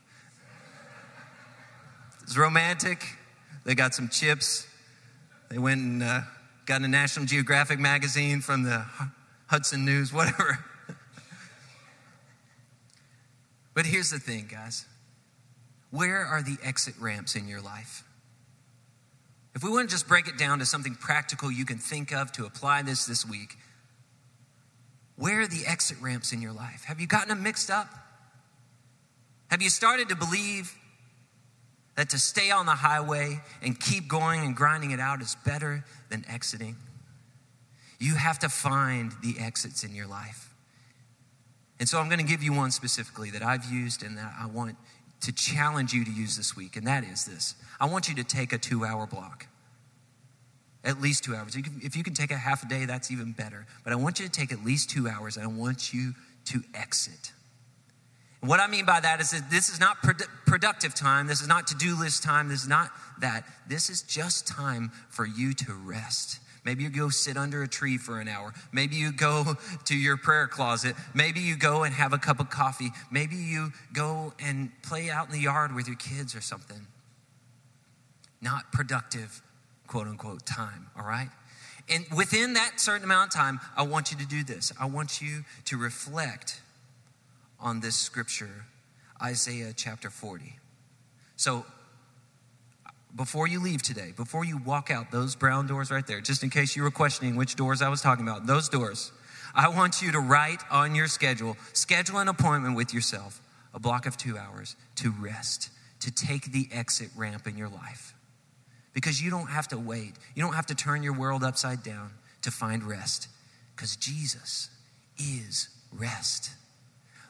was 2.30 2.38
romantic. 2.38 3.04
They 3.64 3.74
got 3.74 3.92
some 3.92 4.08
chips. 4.08 4.64
They 5.48 5.58
went 5.58 5.80
and 5.80 6.00
uh, 6.00 6.20
got 6.64 6.80
a 6.80 6.86
National 6.86 7.26
Geographic 7.26 7.80
magazine 7.80 8.40
from 8.40 8.62
the 8.62 8.84
Hudson 9.48 9.84
News, 9.84 10.12
whatever. 10.12 10.64
but 13.74 13.84
here's 13.84 14.10
the 14.10 14.20
thing, 14.20 14.46
guys 14.48 14.86
where 15.90 16.24
are 16.24 16.40
the 16.40 16.56
exit 16.62 16.94
ramps 17.00 17.34
in 17.34 17.48
your 17.48 17.60
life? 17.60 18.04
If 19.56 19.64
we 19.64 19.70
want 19.70 19.88
to 19.88 19.92
just 19.92 20.06
break 20.06 20.28
it 20.28 20.38
down 20.38 20.60
to 20.60 20.64
something 20.64 20.94
practical 20.94 21.50
you 21.50 21.64
can 21.64 21.78
think 21.78 22.12
of 22.12 22.30
to 22.32 22.46
apply 22.46 22.82
this 22.82 23.06
this 23.06 23.26
week, 23.26 23.56
where 25.16 25.40
are 25.40 25.48
the 25.48 25.66
exit 25.66 25.96
ramps 26.00 26.32
in 26.32 26.40
your 26.40 26.52
life? 26.52 26.84
Have 26.84 27.00
you 27.00 27.08
gotten 27.08 27.30
them 27.30 27.42
mixed 27.42 27.72
up? 27.72 27.88
Have 29.50 29.62
you 29.62 29.68
started 29.68 30.10
to 30.10 30.14
believe 30.14 30.72
that 31.96 32.10
to 32.10 32.18
stay 32.18 32.50
on 32.50 32.66
the 32.66 32.74
highway 32.74 33.40
and 33.62 33.78
keep 33.78 34.08
going 34.08 34.40
and 34.40 34.56
grinding 34.56 34.90
it 34.90 35.00
out 35.00 35.20
is 35.20 35.36
better 35.44 35.84
than 36.08 36.24
exiting. 36.28 36.76
You 37.98 38.14
have 38.14 38.38
to 38.40 38.48
find 38.48 39.12
the 39.22 39.38
exits 39.38 39.84
in 39.84 39.94
your 39.94 40.06
life. 40.06 40.54
And 41.78 41.88
so 41.88 41.98
I'm 41.98 42.08
going 42.08 42.20
to 42.20 42.26
give 42.26 42.42
you 42.42 42.52
one 42.52 42.70
specifically 42.70 43.30
that 43.30 43.42
I've 43.42 43.64
used 43.64 44.02
and 44.02 44.16
that 44.18 44.34
I 44.38 44.46
want 44.46 44.76
to 45.22 45.32
challenge 45.32 45.92
you 45.92 46.04
to 46.04 46.10
use 46.10 46.36
this 46.36 46.56
week, 46.56 46.76
and 46.76 46.86
that 46.86 47.04
is 47.04 47.24
this 47.24 47.54
I 47.78 47.86
want 47.86 48.08
you 48.08 48.14
to 48.16 48.24
take 48.24 48.52
a 48.52 48.58
two 48.58 48.84
hour 48.84 49.06
block. 49.06 49.46
At 50.82 50.98
least 50.98 51.24
two 51.24 51.34
hours. 51.34 51.56
if 51.56 51.94
you 51.94 52.02
can 52.02 52.14
take 52.14 52.30
a 52.30 52.36
half 52.36 52.62
a 52.62 52.66
day, 52.66 52.86
that's 52.86 53.10
even 53.10 53.32
better. 53.32 53.66
But 53.84 53.92
I 53.92 53.96
want 53.96 54.18
you 54.18 54.24
to 54.24 54.32
take 54.32 54.50
at 54.50 54.64
least 54.64 54.88
two 54.88 55.08
hours, 55.08 55.36
and 55.36 55.44
I 55.44 55.48
want 55.48 55.92
you 55.92 56.14
to 56.46 56.62
exit. 56.72 57.32
What 58.40 58.58
I 58.58 58.66
mean 58.66 58.86
by 58.86 59.00
that 59.00 59.20
is 59.20 59.32
that 59.32 59.50
this 59.50 59.68
is 59.68 59.78
not 59.78 59.98
productive 60.46 60.94
time. 60.94 61.26
This 61.26 61.42
is 61.42 61.48
not 61.48 61.66
to 61.68 61.74
do 61.74 61.98
list 61.98 62.22
time. 62.22 62.48
This 62.48 62.62
is 62.62 62.68
not 62.68 62.90
that. 63.20 63.44
This 63.68 63.90
is 63.90 64.00
just 64.02 64.46
time 64.46 64.92
for 65.10 65.26
you 65.26 65.52
to 65.52 65.74
rest. 65.74 66.40
Maybe 66.64 66.82
you 66.82 66.90
go 66.90 67.08
sit 67.08 67.36
under 67.36 67.62
a 67.62 67.68
tree 67.68 67.96
for 67.98 68.20
an 68.20 68.28
hour. 68.28 68.52
Maybe 68.72 68.96
you 68.96 69.12
go 69.12 69.56
to 69.84 69.96
your 69.96 70.16
prayer 70.16 70.46
closet. 70.46 70.94
Maybe 71.14 71.40
you 71.40 71.56
go 71.56 71.84
and 71.84 71.94
have 71.94 72.12
a 72.12 72.18
cup 72.18 72.40
of 72.40 72.50
coffee. 72.50 72.90
Maybe 73.10 73.36
you 73.36 73.72
go 73.92 74.32
and 74.38 74.70
play 74.82 75.10
out 75.10 75.26
in 75.26 75.32
the 75.32 75.40
yard 75.40 75.74
with 75.74 75.86
your 75.86 75.96
kids 75.96 76.34
or 76.34 76.40
something. 76.40 76.86
Not 78.42 78.72
productive, 78.72 79.42
quote 79.86 80.06
unquote, 80.06 80.46
time, 80.46 80.86
all 80.98 81.06
right? 81.06 81.28
And 81.88 82.06
within 82.16 82.54
that 82.54 82.78
certain 82.78 83.04
amount 83.04 83.34
of 83.34 83.38
time, 83.38 83.60
I 83.76 83.82
want 83.82 84.12
you 84.12 84.18
to 84.18 84.26
do 84.26 84.44
this. 84.44 84.72
I 84.78 84.86
want 84.86 85.20
you 85.20 85.44
to 85.66 85.76
reflect 85.76 86.60
on 87.60 87.80
this 87.80 87.96
scripture, 87.96 88.66
Isaiah 89.22 89.72
chapter 89.76 90.10
40. 90.10 90.56
So, 91.36 91.64
before 93.16 93.48
you 93.48 93.60
leave 93.60 93.82
today, 93.82 94.12
before 94.16 94.44
you 94.44 94.58
walk 94.58 94.90
out 94.90 95.10
those 95.10 95.34
brown 95.34 95.66
doors 95.66 95.90
right 95.90 96.06
there, 96.06 96.20
just 96.20 96.42
in 96.42 96.50
case 96.50 96.76
you 96.76 96.82
were 96.82 96.90
questioning 96.90 97.34
which 97.34 97.56
doors 97.56 97.82
I 97.82 97.88
was 97.88 98.00
talking 98.00 98.26
about, 98.26 98.46
those 98.46 98.68
doors, 98.68 99.12
I 99.54 99.68
want 99.68 100.00
you 100.00 100.12
to 100.12 100.20
write 100.20 100.62
on 100.70 100.94
your 100.94 101.08
schedule, 101.08 101.56
schedule 101.72 102.18
an 102.18 102.28
appointment 102.28 102.76
with 102.76 102.94
yourself, 102.94 103.40
a 103.74 103.80
block 103.80 104.06
of 104.06 104.16
two 104.16 104.38
hours 104.38 104.76
to 104.96 105.10
rest, 105.10 105.70
to 106.00 106.12
take 106.12 106.52
the 106.52 106.68
exit 106.72 107.10
ramp 107.16 107.46
in 107.46 107.56
your 107.56 107.68
life. 107.68 108.14
Because 108.92 109.20
you 109.22 109.30
don't 109.30 109.48
have 109.48 109.68
to 109.68 109.78
wait, 109.78 110.14
you 110.34 110.42
don't 110.42 110.54
have 110.54 110.66
to 110.66 110.74
turn 110.74 111.02
your 111.02 111.14
world 111.14 111.42
upside 111.42 111.82
down 111.82 112.12
to 112.42 112.50
find 112.50 112.84
rest, 112.84 113.28
because 113.74 113.96
Jesus 113.96 114.70
is 115.18 115.68
rest. 115.92 116.50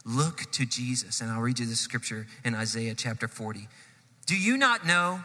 Look 0.05 0.51
to 0.53 0.67
Jesus. 0.67 1.21
And 1.21 1.31
I'll 1.31 1.41
read 1.41 1.59
you 1.59 1.67
the 1.67 1.77
scripture 1.77 2.27
in 2.45 2.55
Isaiah 2.55 2.95
chapter 2.95 3.29
40. 3.29 3.69
Do 4.27 4.37
you 4.37 4.57
not 4.57 4.87
know? 4.87 5.23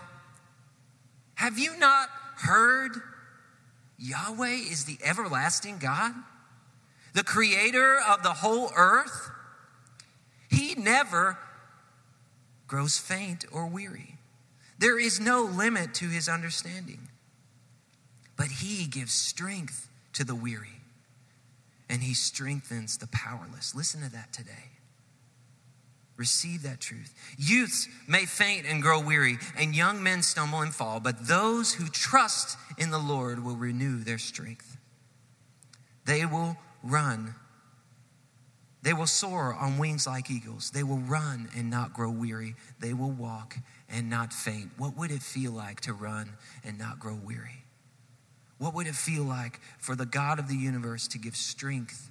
Have 1.35 1.57
you 1.57 1.77
not 1.77 2.09
heard? 2.38 2.91
Yahweh 3.97 4.49
is 4.49 4.85
the 4.85 4.97
everlasting 5.03 5.77
God, 5.77 6.13
the 7.13 7.23
creator 7.23 7.97
of 8.09 8.23
the 8.23 8.33
whole 8.33 8.71
earth. 8.75 9.31
He 10.49 10.75
never 10.75 11.38
grows 12.67 12.97
faint 12.97 13.45
or 13.51 13.67
weary. 13.67 14.17
There 14.77 14.99
is 14.99 15.19
no 15.19 15.43
limit 15.43 15.93
to 15.95 16.09
his 16.09 16.27
understanding. 16.27 17.07
But 18.35 18.47
he 18.47 18.85
gives 18.85 19.13
strength 19.13 19.89
to 20.13 20.25
the 20.25 20.35
weary 20.35 20.81
and 21.89 22.01
he 22.01 22.13
strengthens 22.13 22.97
the 22.97 23.07
powerless. 23.07 23.75
Listen 23.75 24.01
to 24.01 24.11
that 24.11 24.33
today. 24.33 24.71
Receive 26.17 26.63
that 26.63 26.79
truth. 26.79 27.13
Youths 27.37 27.89
may 28.07 28.25
faint 28.25 28.65
and 28.65 28.81
grow 28.81 29.01
weary, 29.01 29.37
and 29.57 29.75
young 29.75 30.01
men 30.01 30.23
stumble 30.23 30.61
and 30.61 30.73
fall, 30.73 30.99
but 30.99 31.27
those 31.27 31.73
who 31.73 31.87
trust 31.87 32.57
in 32.77 32.89
the 32.89 32.99
Lord 32.99 33.43
will 33.43 33.57
renew 33.57 34.01
their 34.01 34.17
strength. 34.17 34.77
They 36.05 36.25
will 36.25 36.55
run. 36.83 37.35
They 38.81 38.93
will 38.93 39.07
soar 39.07 39.53
on 39.53 39.77
wings 39.77 40.07
like 40.07 40.31
eagles. 40.31 40.71
They 40.71 40.83
will 40.83 40.99
run 40.99 41.49
and 41.57 41.69
not 41.69 41.93
grow 41.93 42.11
weary. 42.11 42.55
They 42.79 42.93
will 42.93 43.11
walk 43.11 43.57
and 43.89 44.09
not 44.09 44.31
faint. 44.31 44.71
What 44.77 44.95
would 44.95 45.11
it 45.11 45.21
feel 45.21 45.51
like 45.51 45.81
to 45.81 45.93
run 45.93 46.29
and 46.63 46.77
not 46.77 46.99
grow 46.99 47.15
weary? 47.15 47.64
What 48.57 48.73
would 48.73 48.87
it 48.87 48.95
feel 48.95 49.23
like 49.23 49.59
for 49.77 49.95
the 49.95 50.05
God 50.05 50.39
of 50.39 50.47
the 50.47 50.55
universe 50.55 51.07
to 51.09 51.17
give 51.17 51.35
strength 51.35 52.09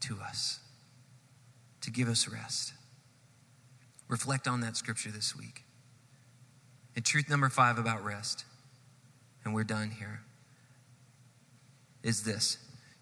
to 0.00 0.18
us, 0.20 0.60
to 1.82 1.90
give 1.90 2.08
us 2.08 2.28
rest? 2.28 2.72
Reflect 4.08 4.48
on 4.48 4.60
that 4.62 4.76
scripture 4.76 5.10
this 5.10 5.36
week. 5.36 5.64
And 6.96 7.04
truth 7.04 7.28
number 7.28 7.48
five 7.48 7.78
about 7.78 8.02
rest, 8.02 8.44
and 9.44 9.54
we're 9.54 9.64
done 9.64 9.90
here, 9.90 10.22
is 12.02 12.24
this 12.24 12.58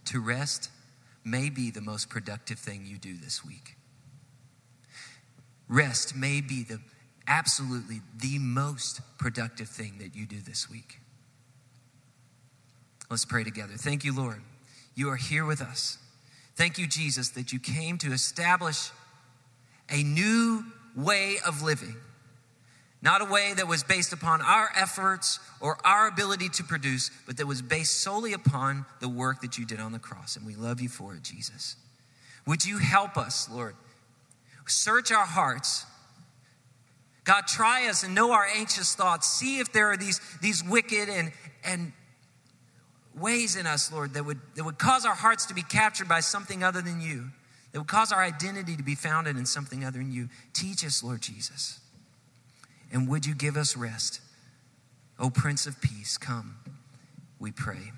to 0.06 0.20
rest 0.20 0.70
may 1.24 1.48
be 1.50 1.70
the 1.70 1.80
most 1.80 2.08
productive 2.08 2.58
thing 2.58 2.84
you 2.86 2.98
do 2.98 3.16
this 3.16 3.44
week. 3.44 3.76
Rest 5.68 6.14
may 6.14 6.40
be 6.40 6.62
the 6.62 6.80
absolutely 7.26 8.00
the 8.16 8.38
most 8.38 9.00
productive 9.18 9.68
thing 9.68 9.94
that 9.98 10.14
you 10.14 10.26
do 10.26 10.40
this 10.40 10.70
week. 10.70 10.98
Let's 13.08 13.24
pray 13.24 13.44
together. 13.44 13.74
Thank 13.76 14.04
you, 14.04 14.14
Lord. 14.14 14.42
You 14.94 15.10
are 15.10 15.16
here 15.16 15.44
with 15.44 15.60
us. 15.60 15.98
Thank 16.54 16.78
you, 16.78 16.86
Jesus, 16.86 17.30
that 17.30 17.52
you 17.52 17.58
came 17.58 17.98
to 17.98 18.12
establish 18.12 18.90
a 19.90 20.02
new 20.02 20.64
way 20.96 21.36
of 21.46 21.62
living. 21.62 21.96
Not 23.02 23.20
a 23.20 23.26
way 23.26 23.52
that 23.54 23.68
was 23.68 23.84
based 23.84 24.12
upon 24.12 24.40
our 24.40 24.70
efforts 24.74 25.38
or 25.60 25.76
our 25.84 26.08
ability 26.08 26.48
to 26.48 26.64
produce, 26.64 27.10
but 27.26 27.36
that 27.36 27.46
was 27.46 27.62
based 27.62 28.00
solely 28.00 28.32
upon 28.32 28.86
the 29.00 29.08
work 29.08 29.42
that 29.42 29.58
you 29.58 29.66
did 29.66 29.80
on 29.80 29.92
the 29.92 29.98
cross. 29.98 30.36
And 30.36 30.46
we 30.46 30.56
love 30.56 30.80
you 30.80 30.88
for 30.88 31.14
it, 31.14 31.22
Jesus. 31.22 31.76
Would 32.46 32.64
you 32.64 32.78
help 32.78 33.16
us, 33.16 33.48
Lord? 33.50 33.76
Search 34.66 35.12
our 35.12 35.26
hearts. 35.26 35.84
God, 37.24 37.46
try 37.46 37.88
us 37.88 38.02
and 38.02 38.14
know 38.14 38.32
our 38.32 38.46
anxious 38.46 38.94
thoughts. 38.94 39.28
See 39.28 39.58
if 39.58 39.72
there 39.72 39.92
are 39.92 39.96
these, 39.96 40.20
these 40.40 40.64
wicked 40.64 41.08
and, 41.08 41.32
and 41.64 41.92
ways 43.18 43.56
in 43.56 43.66
us, 43.66 43.92
Lord, 43.92 44.14
that 44.14 44.24
would, 44.24 44.38
that 44.54 44.64
would 44.64 44.78
cause 44.78 45.04
our 45.04 45.14
hearts 45.14 45.46
to 45.46 45.54
be 45.54 45.62
captured 45.62 46.08
by 46.08 46.20
something 46.20 46.62
other 46.62 46.82
than 46.82 47.00
you, 47.00 47.30
that 47.72 47.80
would 47.80 47.88
cause 47.88 48.12
our 48.12 48.22
identity 48.22 48.76
to 48.76 48.82
be 48.82 48.94
founded 48.94 49.36
in 49.36 49.46
something 49.46 49.84
other 49.84 49.98
than 49.98 50.12
you. 50.12 50.28
Teach 50.52 50.84
us, 50.84 51.02
Lord 51.02 51.22
Jesus. 51.22 51.80
And 52.92 53.08
would 53.08 53.26
you 53.26 53.34
give 53.34 53.56
us 53.56 53.76
rest? 53.76 54.20
O 55.18 55.30
Prince 55.30 55.66
of 55.66 55.80
Peace, 55.80 56.18
come, 56.18 56.56
we 57.38 57.50
pray. 57.50 57.92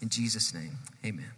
In 0.00 0.08
Jesus' 0.08 0.54
name, 0.54 0.78
amen. 1.04 1.32